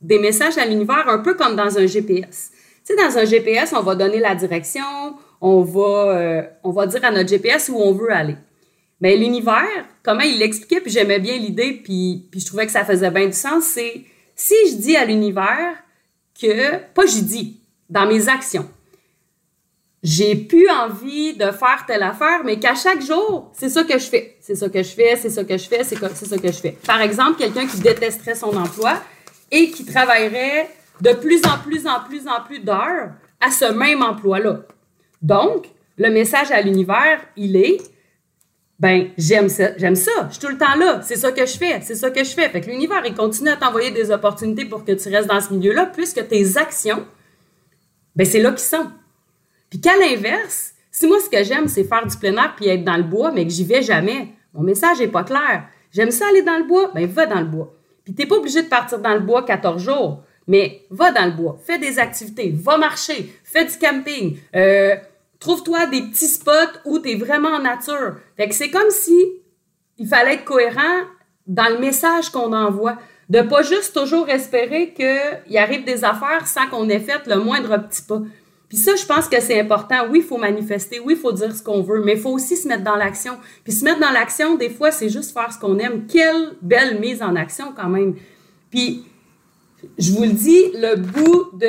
des 0.00 0.18
messages 0.18 0.58
à 0.58 0.66
l'univers 0.66 1.08
un 1.08 1.18
peu 1.18 1.34
comme 1.34 1.56
dans 1.56 1.78
un 1.78 1.86
GPS. 1.86 2.50
Tu 2.84 2.94
sais, 2.94 2.96
dans 2.96 3.16
un 3.16 3.24
GPS, 3.24 3.72
on 3.72 3.82
va 3.82 3.94
donner 3.94 4.18
la 4.18 4.34
direction, 4.34 4.82
on 5.40 5.62
va, 5.62 6.16
euh, 6.16 6.42
on 6.64 6.70
va 6.70 6.86
dire 6.86 7.04
à 7.04 7.10
notre 7.10 7.28
GPS 7.28 7.68
où 7.68 7.76
on 7.76 7.92
veut 7.92 8.12
aller. 8.12 8.36
Mais 9.00 9.16
l'univers, 9.16 9.86
comment 10.02 10.20
il 10.20 10.38
l'expliquait, 10.38 10.80
puis 10.80 10.90
j'aimais 10.90 11.18
bien 11.18 11.36
l'idée, 11.36 11.80
puis, 11.84 12.26
puis 12.30 12.40
je 12.40 12.46
trouvais 12.46 12.66
que 12.66 12.72
ça 12.72 12.84
faisait 12.84 13.10
bien 13.10 13.26
du 13.26 13.32
sens, 13.32 13.64
c'est 13.64 14.04
si 14.44 14.54
je 14.70 14.76
dis 14.76 14.96
à 14.96 15.04
l'univers 15.04 15.76
que, 16.40 16.78
pas 16.94 17.06
je 17.06 17.20
dis, 17.20 17.60
dans 17.88 18.06
mes 18.06 18.28
actions, 18.28 18.68
j'ai 20.02 20.34
plus 20.34 20.68
envie 20.68 21.34
de 21.34 21.52
faire 21.52 21.84
telle 21.86 22.02
affaire, 22.02 22.42
mais 22.44 22.58
qu'à 22.58 22.74
chaque 22.74 23.02
jour, 23.02 23.52
c'est 23.52 23.68
ça 23.68 23.84
que 23.84 23.96
je 23.96 24.06
fais. 24.06 24.36
C'est 24.40 24.56
ça 24.56 24.68
que 24.68 24.82
je 24.82 24.88
fais, 24.88 25.14
c'est 25.14 25.30
ça 25.30 25.44
que 25.44 25.56
je 25.56 25.68
fais, 25.68 25.84
c'est 25.84 25.94
ça 25.94 26.38
que 26.38 26.48
je 26.48 26.58
fais. 26.58 26.76
Par 26.84 27.00
exemple, 27.00 27.38
quelqu'un 27.38 27.68
qui 27.68 27.78
détesterait 27.78 28.34
son 28.34 28.56
emploi 28.56 29.00
et 29.52 29.70
qui 29.70 29.84
travaillerait 29.84 30.68
de 31.00 31.12
plus 31.12 31.40
en 31.46 31.58
plus 31.58 31.86
en 31.86 32.00
plus 32.00 32.26
en 32.26 32.42
plus 32.44 32.58
d'heures 32.58 33.10
à 33.40 33.52
ce 33.52 33.66
même 33.66 34.02
emploi-là. 34.02 34.62
Donc, 35.20 35.66
le 35.98 36.10
message 36.10 36.50
à 36.50 36.60
l'univers, 36.62 37.20
il 37.36 37.54
est 37.54 37.78
ben 38.82 39.10
j'aime 39.16 39.48
ça, 39.48 39.76
j'aime 39.76 39.94
ça, 39.94 40.10
je 40.26 40.32
suis 40.32 40.40
tout 40.40 40.48
le 40.48 40.58
temps 40.58 40.74
là, 40.76 41.00
c'est 41.04 41.14
ça 41.14 41.30
que 41.30 41.46
je 41.46 41.56
fais, 41.56 41.80
c'est 41.82 41.94
ça 41.94 42.10
que 42.10 42.24
je 42.24 42.30
fais. 42.30 42.48
Fait 42.48 42.60
que 42.60 42.68
l'univers, 42.68 43.00
il 43.06 43.14
continue 43.14 43.50
à 43.50 43.54
t'envoyer 43.54 43.92
des 43.92 44.10
opportunités 44.10 44.64
pour 44.64 44.84
que 44.84 44.90
tu 44.90 45.08
restes 45.08 45.28
dans 45.28 45.40
ce 45.40 45.54
milieu-là, 45.54 45.86
puisque 45.86 46.26
tes 46.26 46.56
actions, 46.56 47.06
ben 48.16 48.26
c'est 48.26 48.40
là 48.40 48.50
qu'ils 48.50 48.58
sont. 48.58 48.90
Puis 49.70 49.80
qu'à 49.80 49.96
l'inverse, 49.96 50.72
si 50.90 51.06
moi, 51.06 51.18
ce 51.24 51.30
que 51.30 51.44
j'aime, 51.44 51.68
c'est 51.68 51.84
faire 51.84 52.04
du 52.04 52.16
plein 52.16 52.34
air 52.34 52.54
puis 52.56 52.66
être 52.66 52.82
dans 52.82 52.96
le 52.96 53.04
bois, 53.04 53.30
mais 53.30 53.44
que 53.44 53.52
j'y 53.52 53.64
vais 53.64 53.82
jamais, 53.82 54.30
mon 54.52 54.64
message 54.64 55.00
est 55.00 55.06
pas 55.06 55.22
clair. 55.22 55.68
J'aime 55.92 56.10
ça 56.10 56.26
aller 56.28 56.42
dans 56.42 56.58
le 56.58 56.64
bois, 56.64 56.90
ben 56.92 57.06
va 57.06 57.26
dans 57.26 57.38
le 57.38 57.46
bois. 57.46 57.72
Puis 58.04 58.14
t'es 58.14 58.26
pas 58.26 58.34
obligé 58.34 58.62
de 58.62 58.68
partir 58.68 58.98
dans 58.98 59.14
le 59.14 59.20
bois 59.20 59.44
14 59.44 59.80
jours, 59.80 60.24
mais 60.48 60.82
va 60.90 61.12
dans 61.12 61.26
le 61.26 61.30
bois, 61.30 61.56
fais 61.64 61.78
des 61.78 62.00
activités, 62.00 62.52
va 62.52 62.78
marcher, 62.78 63.32
fais 63.44 63.64
du 63.64 63.78
camping, 63.78 64.38
euh, 64.56 64.96
trouve-toi 65.42 65.86
des 65.86 66.02
petits 66.02 66.28
spots 66.28 66.78
où 66.84 67.00
tu 67.00 67.10
es 67.10 67.14
vraiment 67.16 67.48
en 67.48 67.62
nature. 67.62 68.16
Fait 68.36 68.48
que 68.48 68.54
c'est 68.54 68.70
comme 68.70 68.90
si 68.90 69.14
il 69.98 70.06
fallait 70.06 70.34
être 70.34 70.44
cohérent 70.44 71.02
dans 71.46 71.68
le 71.68 71.78
message 71.78 72.30
qu'on 72.30 72.52
envoie. 72.52 72.96
De 73.28 73.40
pas 73.40 73.62
juste 73.62 73.94
toujours 73.94 74.28
espérer 74.28 74.92
qu'il 74.94 75.58
arrive 75.58 75.84
des 75.84 76.04
affaires 76.04 76.46
sans 76.46 76.66
qu'on 76.68 76.88
ait 76.88 77.00
fait 77.00 77.26
le 77.26 77.36
moindre 77.36 77.76
petit 77.78 78.02
pas. 78.02 78.20
Puis 78.68 78.78
ça, 78.78 78.94
je 78.94 79.04
pense 79.04 79.28
que 79.28 79.40
c'est 79.40 79.60
important. 79.60 80.06
Oui, 80.10 80.20
il 80.20 80.24
faut 80.24 80.38
manifester, 80.38 81.00
oui, 81.00 81.14
il 81.14 81.20
faut 81.20 81.32
dire 81.32 81.54
ce 81.54 81.62
qu'on 81.62 81.82
veut, 81.82 82.02
mais 82.04 82.12
il 82.12 82.20
faut 82.20 82.30
aussi 82.30 82.56
se 82.56 82.68
mettre 82.68 82.84
dans 82.84 82.96
l'action. 82.96 83.38
Puis 83.64 83.72
se 83.72 83.84
mettre 83.84 84.00
dans 84.00 84.10
l'action, 84.10 84.54
des 84.56 84.70
fois, 84.70 84.90
c'est 84.90 85.08
juste 85.08 85.32
faire 85.32 85.52
ce 85.52 85.58
qu'on 85.58 85.78
aime. 85.78 86.06
Quelle 86.06 86.52
belle 86.62 87.00
mise 87.00 87.22
en 87.22 87.34
action 87.34 87.72
quand 87.74 87.88
même. 87.88 88.14
Puis, 88.70 89.04
je 89.98 90.12
vous 90.12 90.22
le 90.22 90.32
dis, 90.32 90.72
le 90.74 90.96
bout 90.96 91.50
de 91.58 91.68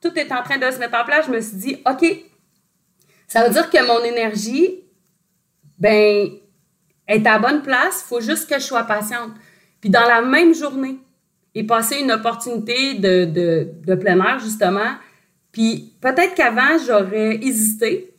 tout 0.00 0.16
est 0.16 0.30
en 0.30 0.42
train 0.42 0.58
de 0.58 0.70
se 0.70 0.78
mettre 0.78 0.96
en 0.96 1.04
place, 1.04 1.26
je 1.26 1.32
me 1.32 1.40
suis 1.40 1.56
dit, 1.56 1.76
OK, 1.88 2.04
ça 3.28 3.44
veut 3.44 3.52
dire 3.52 3.70
que 3.70 3.86
mon 3.86 4.02
énergie, 4.04 4.80
ben, 5.78 6.30
est 7.06 7.26
à 7.26 7.38
bonne 7.38 7.62
place. 7.62 8.02
Il 8.04 8.08
faut 8.08 8.20
juste 8.20 8.48
que 8.48 8.56
je 8.56 8.64
sois 8.64 8.84
patiente. 8.84 9.32
Puis 9.80 9.90
dans 9.90 10.06
la 10.06 10.22
même 10.22 10.54
journée, 10.54 10.98
et 11.54 11.64
passer 11.64 12.00
une 12.00 12.12
opportunité 12.12 12.94
de, 12.94 13.24
de, 13.24 13.94
plein 13.94 14.18
air, 14.20 14.38
justement, 14.38 14.94
puis 15.50 15.94
peut-être 16.00 16.34
qu'avant, 16.34 16.78
j'aurais 16.86 17.36
hésité, 17.36 18.14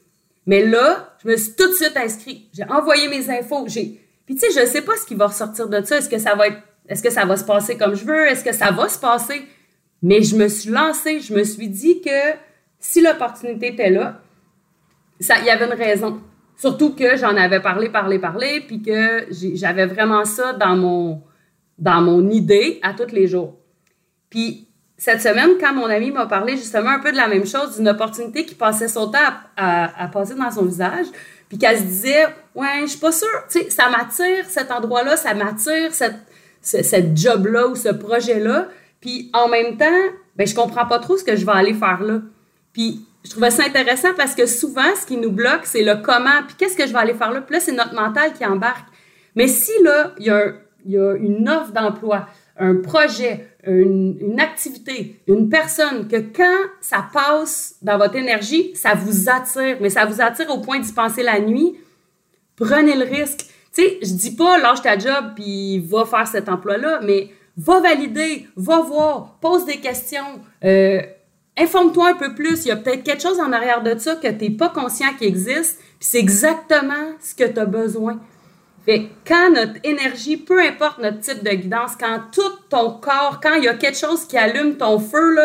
mais 0.45 0.65
là, 0.65 1.15
je 1.23 1.29
me 1.29 1.37
suis 1.37 1.53
tout 1.53 1.67
de 1.67 1.73
suite 1.73 1.95
inscrite. 1.95 2.49
J'ai 2.53 2.63
envoyé 2.65 3.07
mes 3.07 3.29
infos. 3.29 3.65
J'ai... 3.67 4.01
Puis 4.25 4.35
tu 4.35 4.41
sais, 4.41 4.51
je 4.51 4.61
ne 4.61 4.65
sais 4.65 4.81
pas 4.81 4.95
ce 4.97 5.05
qui 5.05 5.15
va 5.15 5.27
ressortir 5.27 5.69
de 5.69 5.81
ça. 5.83 5.97
Est-ce 5.97 6.09
que 6.09 6.17
ça 6.17 6.35
va 6.35 6.45
est-ce 6.87 7.03
que 7.03 7.11
ça 7.11 7.23
va 7.23 7.37
se 7.37 7.43
passer 7.43 7.77
comme 7.77 7.93
je 7.93 8.03
veux? 8.03 8.27
Est-ce 8.27 8.43
que 8.43 8.51
ça 8.51 8.71
va 8.71 8.89
se 8.89 8.97
passer? 8.97 9.43
Mais 10.01 10.23
je 10.23 10.35
me 10.35 10.47
suis 10.47 10.71
lancée. 10.71 11.19
Je 11.19 11.35
me 11.35 11.43
suis 11.43 11.67
dit 11.67 12.01
que 12.01 12.33
si 12.79 12.99
l'opportunité 12.99 13.67
était 13.67 13.91
là, 13.91 14.19
il 15.19 15.45
y 15.45 15.49
avait 15.49 15.65
une 15.65 15.73
raison. 15.73 16.21
Surtout 16.57 16.93
que 16.93 17.15
j'en 17.15 17.35
avais 17.37 17.61
parlé, 17.61 17.89
parlé, 17.89 18.19
parlé, 18.19 18.61
puis 18.61 18.81
que 18.81 19.27
j'avais 19.31 19.85
vraiment 19.85 20.25
ça 20.25 20.53
dans 20.53 20.75
mon, 20.75 21.21
dans 21.77 22.01
mon 22.01 22.29
idée 22.29 22.79
à 22.83 22.93
tous 22.93 23.13
les 23.13 23.27
jours. 23.27 23.55
Puis 24.29 24.67
cette 24.97 25.21
semaine, 25.21 25.51
quand 25.59 25.73
mon 25.73 25.85
ami 25.85 26.11
m'a 26.11 26.25
parlé 26.25 26.57
justement 26.57 26.89
un 26.89 26.99
peu 26.99 27.11
de 27.11 27.17
la 27.17 27.29
même 27.29 27.45
chose, 27.45 27.77
d'une 27.77 27.87
opportunité 27.87 28.45
qui 28.45 28.55
passait 28.55 28.89
son 28.89 29.09
temps 29.09 29.17
à, 29.55 30.09
passer 30.11 30.35
dans 30.35 30.51
son 30.51 30.65
visage, 30.65 31.05
puis 31.47 31.57
qu'elle 31.57 31.77
se 31.77 31.83
disait 31.83 32.25
Ouais, 32.53 32.81
je 32.81 32.87
suis 32.87 32.99
pas 32.99 33.13
sûre, 33.13 33.27
tu 33.49 33.59
sais, 33.59 33.69
ça 33.69 33.89
m'attire 33.89 34.45
cet 34.47 34.69
endroit-là, 34.71 35.15
ça 35.15 35.33
m'attire 35.33 35.93
cette, 35.93 36.19
cette 36.61 37.17
job-là 37.17 37.67
ou 37.67 37.75
ce 37.75 37.89
projet-là. 37.89 38.67
Puis 38.99 39.31
en 39.33 39.47
même 39.47 39.77
temps, 39.77 39.85
ben, 40.35 40.45
je 40.45 40.53
comprends 40.53 40.85
pas 40.85 40.99
trop 40.99 41.15
ce 41.15 41.23
que 41.23 41.37
je 41.37 41.45
vais 41.45 41.53
aller 41.53 41.73
faire 41.73 42.01
là. 42.03 42.19
Puis 42.73 43.05
je 43.23 43.31
trouvais 43.31 43.51
ça 43.51 43.63
intéressant 43.65 44.13
parce 44.15 44.33
que 44.33 44.45
souvent, 44.45 44.95
ce 44.99 45.05
qui 45.05 45.17
nous 45.17 45.31
bloque, 45.31 45.65
c'est 45.65 45.83
le 45.83 45.95
comment, 46.01 46.43
puis 46.47 46.55
qu'est-ce 46.57 46.77
que 46.77 46.87
je 46.87 46.93
vais 46.93 46.99
aller 46.99 47.13
faire 47.13 47.31
là? 47.31 47.41
Puis 47.41 47.55
là, 47.55 47.59
c'est 47.59 47.73
notre 47.73 47.93
mental 47.93 48.33
qui 48.33 48.45
embarque. 48.45 48.87
Mais 49.35 49.47
si 49.47 49.71
là, 49.83 50.13
il 50.19 50.25
y 50.25 50.97
a, 50.97 51.15
une 51.15 51.47
offre 51.49 51.71
d'emploi, 51.73 52.27
un 52.57 52.75
projet, 52.75 53.47
une, 53.65 54.39
activité, 54.39 55.21
une 55.27 55.49
personne, 55.49 56.07
que 56.07 56.17
quand 56.17 56.57
ça 56.81 57.05
passe 57.11 57.75
dans 57.81 57.97
votre 57.97 58.15
énergie, 58.15 58.71
ça 58.75 58.93
vous 58.95 59.29
attire, 59.29 59.77
mais 59.81 59.89
ça 59.89 60.05
vous 60.05 60.21
attire 60.21 60.49
au 60.49 60.59
point 60.59 60.79
d'y 60.79 60.91
penser 60.91 61.23
la 61.23 61.39
nuit, 61.39 61.77
prenez 62.55 62.95
le 62.95 63.03
risque. 63.03 63.45
Tu 63.73 63.83
sais, 63.83 63.99
je 64.01 64.13
dis 64.13 64.35
pas 64.35 64.57
lâche 64.57 64.81
ta 64.81 64.97
job 64.97 65.33
puis 65.35 65.79
va 65.79 66.05
faire 66.05 66.27
cet 66.27 66.49
emploi-là, 66.49 67.01
mais 67.03 67.29
va 67.57 67.81
valider, 67.81 68.47
va 68.55 68.79
voir, 68.79 69.37
pose 69.41 69.65
des 69.65 69.77
questions, 69.77 70.41
euh, 70.63 71.01
informe-toi 71.59 72.09
un 72.09 72.13
peu 72.15 72.33
plus. 72.33 72.65
Il 72.65 72.69
y 72.69 72.71
a 72.71 72.75
peut-être 72.75 73.03
quelque 73.03 73.21
chose 73.21 73.39
en 73.39 73.51
arrière 73.51 73.83
de 73.83 73.97
ça 73.97 74.15
que 74.15 74.27
tu 74.27 74.45
n'es 74.45 74.49
pas 74.49 74.69
conscient 74.69 75.13
qui 75.17 75.25
existe, 75.25 75.79
puis 75.79 76.07
c'est 76.09 76.19
exactement 76.19 77.13
ce 77.19 77.35
que 77.35 77.49
tu 77.49 77.59
as 77.59 77.65
besoin. 77.65 78.19
Fait 78.85 79.09
quand 79.27 79.51
notre 79.51 79.75
énergie, 79.83 80.37
peu 80.37 80.61
importe 80.61 80.99
notre 80.99 81.19
type 81.19 81.43
de 81.43 81.51
guidance, 81.51 81.91
quand 81.99 82.21
tout 82.31 82.57
ton 82.69 82.91
corps, 82.91 83.39
quand 83.41 83.55
il 83.55 83.65
y 83.65 83.67
a 83.67 83.73
quelque 83.73 83.97
chose 83.97 84.25
qui 84.25 84.37
allume 84.37 84.77
ton 84.77 84.99
feu, 84.99 85.35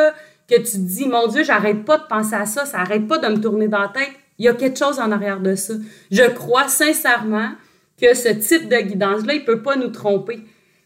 que 0.49 0.57
tu 0.57 0.73
te 0.73 0.77
dis, 0.77 1.09
mon 1.09 1.27
Dieu, 1.27 1.43
j'arrête 1.43 1.85
pas 1.85 1.99
de 1.99 2.05
penser 2.05 2.35
à 2.35 2.47
ça, 2.47 2.67
ça 2.67 2.79
arrête 2.79 3.09
pas 3.09 3.19
de 3.19 3.29
me 3.29 3.41
tourner 3.41 3.69
dans 3.69 3.81
la 3.81 3.89
tête, 3.89 4.11
il 4.39 4.45
y 4.45 4.49
a 4.49 4.55
quelque 4.55 4.79
chose 4.79 4.99
en 4.99 5.11
arrière 5.11 5.41
de 5.41 5.55
ça. 5.55 5.75
Je 6.11 6.25
crois 6.31 6.69
sincèrement 6.69 7.51
que 8.01 8.15
ce 8.15 8.29
type 8.29 8.69
de 8.69 8.77
guidance-là, 8.77 9.35
il 9.35 9.45
peut 9.45 9.63
pas 9.63 9.77
nous 9.77 9.89
tromper. 9.89 10.41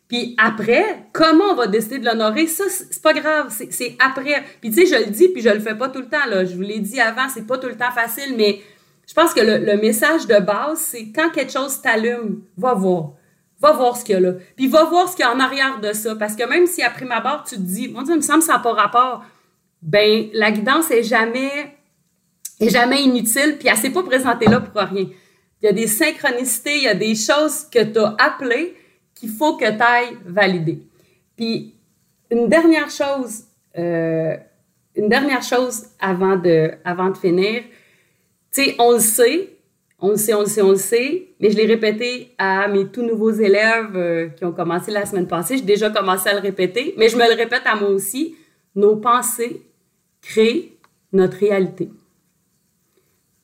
Puis 0.08 0.34
après, 0.38 1.04
comment 1.12 1.44
on 1.50 1.54
va 1.54 1.66
décider 1.66 1.98
de 1.98 2.06
l'honorer, 2.06 2.46
ça, 2.46 2.64
c'est 2.68 3.02
pas 3.02 3.12
grave, 3.12 3.54
c'est 3.70 3.96
après. 3.98 4.42
Puis 4.60 4.70
tu 4.70 4.86
sais, 4.86 4.86
je 4.86 5.04
le 5.04 5.10
dis, 5.10 5.28
puis 5.28 5.42
je 5.42 5.50
le 5.50 5.60
fais 5.60 5.74
pas 5.74 5.90
tout 5.90 6.00
le 6.00 6.08
temps, 6.08 6.26
là. 6.28 6.46
Je 6.46 6.54
vous 6.54 6.62
l'ai 6.62 6.80
dit 6.80 6.98
avant, 6.98 7.28
c'est 7.28 7.46
pas 7.46 7.58
tout 7.58 7.68
le 7.68 7.76
temps 7.76 7.92
facile, 7.94 8.34
mais 8.34 8.62
je 9.06 9.12
pense 9.12 9.34
que 9.34 9.40
le, 9.40 9.76
message 9.76 10.26
de 10.26 10.38
base, 10.40 10.78
c'est 10.78 11.12
quand 11.12 11.30
quelque 11.30 11.52
chose 11.52 11.82
t'allume, 11.82 12.42
va 12.56 12.72
voir. 12.72 13.12
Va 13.60 13.72
voir 13.72 13.96
ce 13.96 14.04
qu'il 14.04 14.14
y 14.14 14.16
a 14.16 14.20
là. 14.20 14.32
Puis 14.56 14.66
va 14.66 14.84
voir 14.84 15.08
ce 15.08 15.16
qu'il 15.16 15.24
y 15.24 15.28
a 15.28 15.34
en 15.34 15.40
arrière 15.40 15.80
de 15.80 15.92
ça. 15.92 16.14
Parce 16.16 16.36
que 16.36 16.48
même 16.48 16.66
si 16.66 16.82
après 16.82 17.04
ma 17.04 17.20
barre, 17.20 17.44
tu 17.46 17.56
te 17.56 17.60
dis, 17.60 17.88
mon 17.88 18.02
Dieu, 18.02 18.14
il 18.14 18.18
me 18.18 18.22
semble 18.22 18.38
que 18.38 18.46
ça 18.46 18.54
n'a 18.54 18.58
pas 18.60 18.72
rapport, 18.72 19.24
ben 19.82 20.28
la 20.32 20.50
guidance 20.52 20.90
est 20.90 21.02
jamais, 21.02 21.76
est 22.60 22.70
jamais 22.70 23.02
inutile, 23.02 23.56
puis 23.58 23.68
elle 23.68 23.76
s'est 23.76 23.90
pas 23.90 24.02
présentée 24.02 24.46
là 24.46 24.60
pour 24.60 24.80
rien. 24.80 25.06
Il 25.60 25.66
y 25.66 25.68
a 25.68 25.72
des 25.72 25.86
synchronicités, 25.86 26.76
il 26.76 26.84
y 26.84 26.88
a 26.88 26.94
des 26.94 27.14
choses 27.14 27.64
que 27.70 27.82
tu 27.82 27.98
as 27.98 28.14
appelées 28.18 28.74
qu'il 29.18 29.30
faut 29.30 29.56
que 29.56 29.64
tu 29.64 29.82
ailles 29.82 30.16
valider. 30.24 30.80
Puis 31.36 31.74
une 32.30 32.48
dernière 32.48 32.90
chose, 32.90 33.44
euh, 33.76 34.36
une 34.94 35.08
dernière 35.08 35.42
chose 35.42 35.86
avant 35.98 36.36
de, 36.36 36.72
avant 36.84 37.10
de 37.10 37.16
finir, 37.16 37.62
tu 38.52 38.64
sais, 38.64 38.76
on 38.78 38.92
le 38.92 39.00
sait, 39.00 39.56
on 39.98 40.10
le 40.10 40.16
sait, 40.16 40.34
on 40.34 40.40
le 40.40 40.46
sait, 40.46 40.62
on 40.62 40.70
le 40.70 40.76
sait, 40.76 41.28
mais 41.40 41.50
je 41.50 41.56
l'ai 41.56 41.66
répété 41.66 42.34
à 42.38 42.68
mes 42.68 42.86
tout 42.86 43.02
nouveaux 43.02 43.32
élèves 43.32 43.96
euh, 43.96 44.28
qui 44.28 44.44
ont 44.44 44.52
commencé 44.52 44.90
la 44.90 45.04
semaine 45.04 45.26
passée. 45.26 45.58
J'ai 45.58 45.64
déjà 45.64 45.90
commencé 45.90 46.28
à 46.28 46.34
le 46.34 46.40
répéter, 46.40 46.94
mais 46.96 47.08
je 47.08 47.16
me 47.16 47.28
le 47.28 47.34
répète 47.34 47.62
à 47.64 47.74
moi 47.74 47.88
aussi. 47.88 48.36
Nos 48.74 48.96
pensées 48.96 49.62
créent 50.22 50.72
notre 51.12 51.38
réalité. 51.38 51.90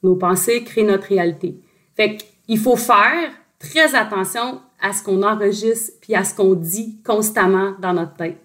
Nos 0.02 0.16
pensées 0.16 0.62
créent 0.62 0.84
notre 0.84 1.08
réalité. 1.08 1.56
Fait 1.96 2.18
qu'il 2.46 2.58
faut 2.58 2.76
faire 2.76 3.32
très 3.58 3.94
attention 3.94 4.60
à 4.84 4.92
ce 4.92 5.02
qu'on 5.02 5.22
enregistre 5.22 5.94
puis 6.02 6.14
à 6.14 6.24
ce 6.24 6.34
qu'on 6.34 6.54
dit 6.54 6.98
constamment 7.04 7.72
dans 7.80 7.94
notre 7.94 8.14
tête. 8.16 8.38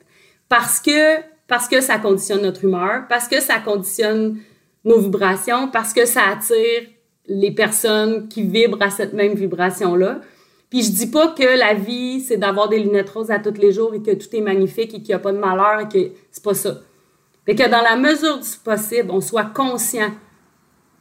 Parce 0.47 0.80
que, 0.80 1.19
parce 1.47 1.67
que 1.67 1.82
ça 1.82 1.99
conditionne 1.99 2.41
notre 2.41 2.63
humeur, 2.63 3.04
parce 3.10 3.28
que 3.28 3.41
ça 3.41 3.60
conditionne 3.60 4.39
nos 4.86 4.99
vibrations 4.99 5.69
parce 5.69 5.93
que 5.93 6.06
ça 6.06 6.21
attire 6.32 6.88
les 7.28 7.52
personnes 7.52 8.30
qui 8.30 8.43
vibrent 8.43 8.82
à 8.82 8.89
cette 8.89 9.13
même 9.13 9.34
vibration-là. 9.34 10.21
Puis 10.69 10.84
je 10.84 10.91
dis 10.91 11.08
pas 11.08 11.28
que 11.28 11.60
la 11.60 11.73
vie, 11.73 12.21
c'est 12.21 12.38
d'avoir 12.38 12.69
des 12.69 12.80
lunettes 12.80 13.10
roses 13.10 13.32
à 13.32 13.39
tous 13.39 13.60
les 13.60 13.73
jours 13.73 13.93
et 13.93 14.02
que 14.02 14.12
tout 14.12 14.34
est 14.34 14.41
magnifique 14.41 14.93
et 14.93 14.97
qu'il 14.97 15.10
n'y 15.10 15.13
a 15.13 15.19
pas 15.19 15.34
de 15.34 15.38
malheur 15.38 15.82
et 15.82 15.88
que 15.89 16.13
c'est 16.32 16.43
pas 16.43 16.54
ça. 16.54 16.80
Mais 17.47 17.56
que 17.56 17.69
dans 17.69 17.82
la 17.82 17.97
mesure 17.97 18.39
du 18.39 18.49
possible, 18.63 19.10
on 19.12 19.19
soit 19.19 19.45
conscient 19.45 20.12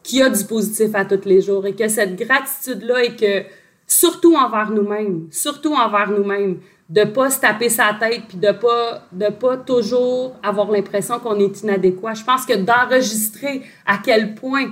qu'il 0.02 0.18
y 0.18 0.22
a 0.22 0.30
du 0.30 0.44
positif 0.44 0.94
à 0.94 1.04
tous 1.04 1.26
les 1.26 1.42
jours 1.42 1.66
et 1.66 1.74
que 1.74 1.86
cette 1.88 2.16
gratitude-là 2.16 3.04
et 3.04 3.16
que 3.16 3.44
surtout 3.88 4.36
envers 4.36 4.70
nous-mêmes, 4.70 5.26
surtout 5.32 5.74
envers 5.74 6.10
nous-mêmes, 6.10 6.60
de 6.88 7.04
pas 7.04 7.30
se 7.30 7.40
taper 7.40 7.68
sa 7.68 7.94
tête 7.98 8.22
puis 8.28 8.38
de 8.38 8.52
pas 8.52 9.02
de 9.12 9.28
pas 9.28 9.56
toujours 9.56 10.36
avoir 10.42 10.70
l'impression 10.70 11.18
qu'on 11.18 11.38
est 11.38 11.62
inadéquat. 11.62 12.14
Je 12.14 12.24
pense 12.24 12.46
que 12.46 12.54
d'enregistrer 12.54 13.62
à 13.84 13.98
quel 13.98 14.34
point 14.34 14.70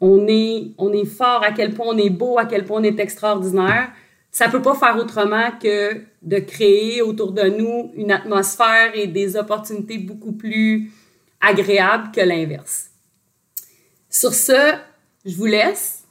on 0.00 0.26
est 0.26 0.72
on 0.76 0.92
est 0.92 1.06
fort, 1.06 1.42
à 1.42 1.52
quel 1.52 1.72
point 1.72 1.86
on 1.88 1.96
est 1.96 2.10
beau, 2.10 2.38
à 2.38 2.46
quel 2.46 2.64
point 2.64 2.80
on 2.80 2.84
est 2.84 2.98
extraordinaire, 2.98 3.90
ça 4.30 4.48
peut 4.48 4.60
pas 4.60 4.74
faire 4.74 4.96
autrement 4.96 5.52
que 5.62 6.00
de 6.22 6.38
créer 6.38 7.00
autour 7.00 7.32
de 7.32 7.44
nous 7.44 7.92
une 7.94 8.10
atmosphère 8.10 8.90
et 8.94 9.06
des 9.06 9.36
opportunités 9.36 9.98
beaucoup 9.98 10.32
plus 10.32 10.90
agréables 11.40 12.10
que 12.12 12.20
l'inverse. 12.20 12.90
Sur 14.10 14.34
ce, 14.34 14.74
je 15.24 15.36
vous 15.36 15.46
laisse. 15.46 16.03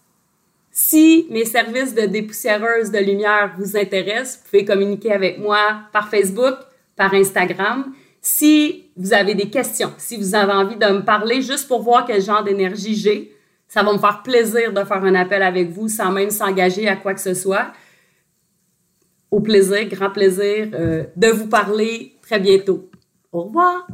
Si 0.76 1.28
mes 1.30 1.46
services 1.46 1.94
de 1.94 2.08
dépoussiéreuse 2.08 2.90
de 2.90 2.98
lumière 2.98 3.54
vous 3.60 3.78
intéressent, 3.78 4.40
vous 4.40 4.50
pouvez 4.50 4.66
communiquer 4.66 5.12
avec 5.12 5.38
moi 5.38 5.82
par 5.92 6.10
Facebook, 6.10 6.56
par 6.96 7.14
Instagram. 7.14 7.94
Si 8.24 8.90
vous 8.98 9.14
avez 9.14 9.36
des 9.36 9.52
questions, 9.52 9.94
si 10.00 10.18
vous 10.18 10.34
avez 10.34 10.52
envie 10.52 10.76
de 10.76 10.86
me 10.88 11.06
parler 11.06 11.44
juste 11.44 11.68
pour 11.68 11.84
voir 11.84 12.08
quel 12.08 12.24
genre 12.24 12.44
d'énergie 12.44 12.96
j'ai, 12.96 13.36
ça 13.68 13.84
va 13.84 13.94
me 13.94 14.00
faire 14.00 14.24
plaisir 14.24 14.74
de 14.74 14.84
faire 14.84 15.04
un 15.04 15.14
appel 15.14 15.44
avec 15.44 15.70
vous 15.70 15.90
sans 15.90 16.12
même 16.12 16.32
s'engager 16.32 16.88
à 16.88 16.96
quoi 16.96 17.14
que 17.14 17.22
ce 17.22 17.36
soit. 17.36 17.72
Au 19.30 19.42
plaisir, 19.42 19.88
grand 19.90 20.10
plaisir 20.10 20.70
euh, 20.74 21.04
de 21.16 21.28
vous 21.28 21.50
parler 21.50 22.16
très 22.24 22.40
bientôt. 22.40 22.90
Au 23.32 23.44
revoir. 23.44 23.86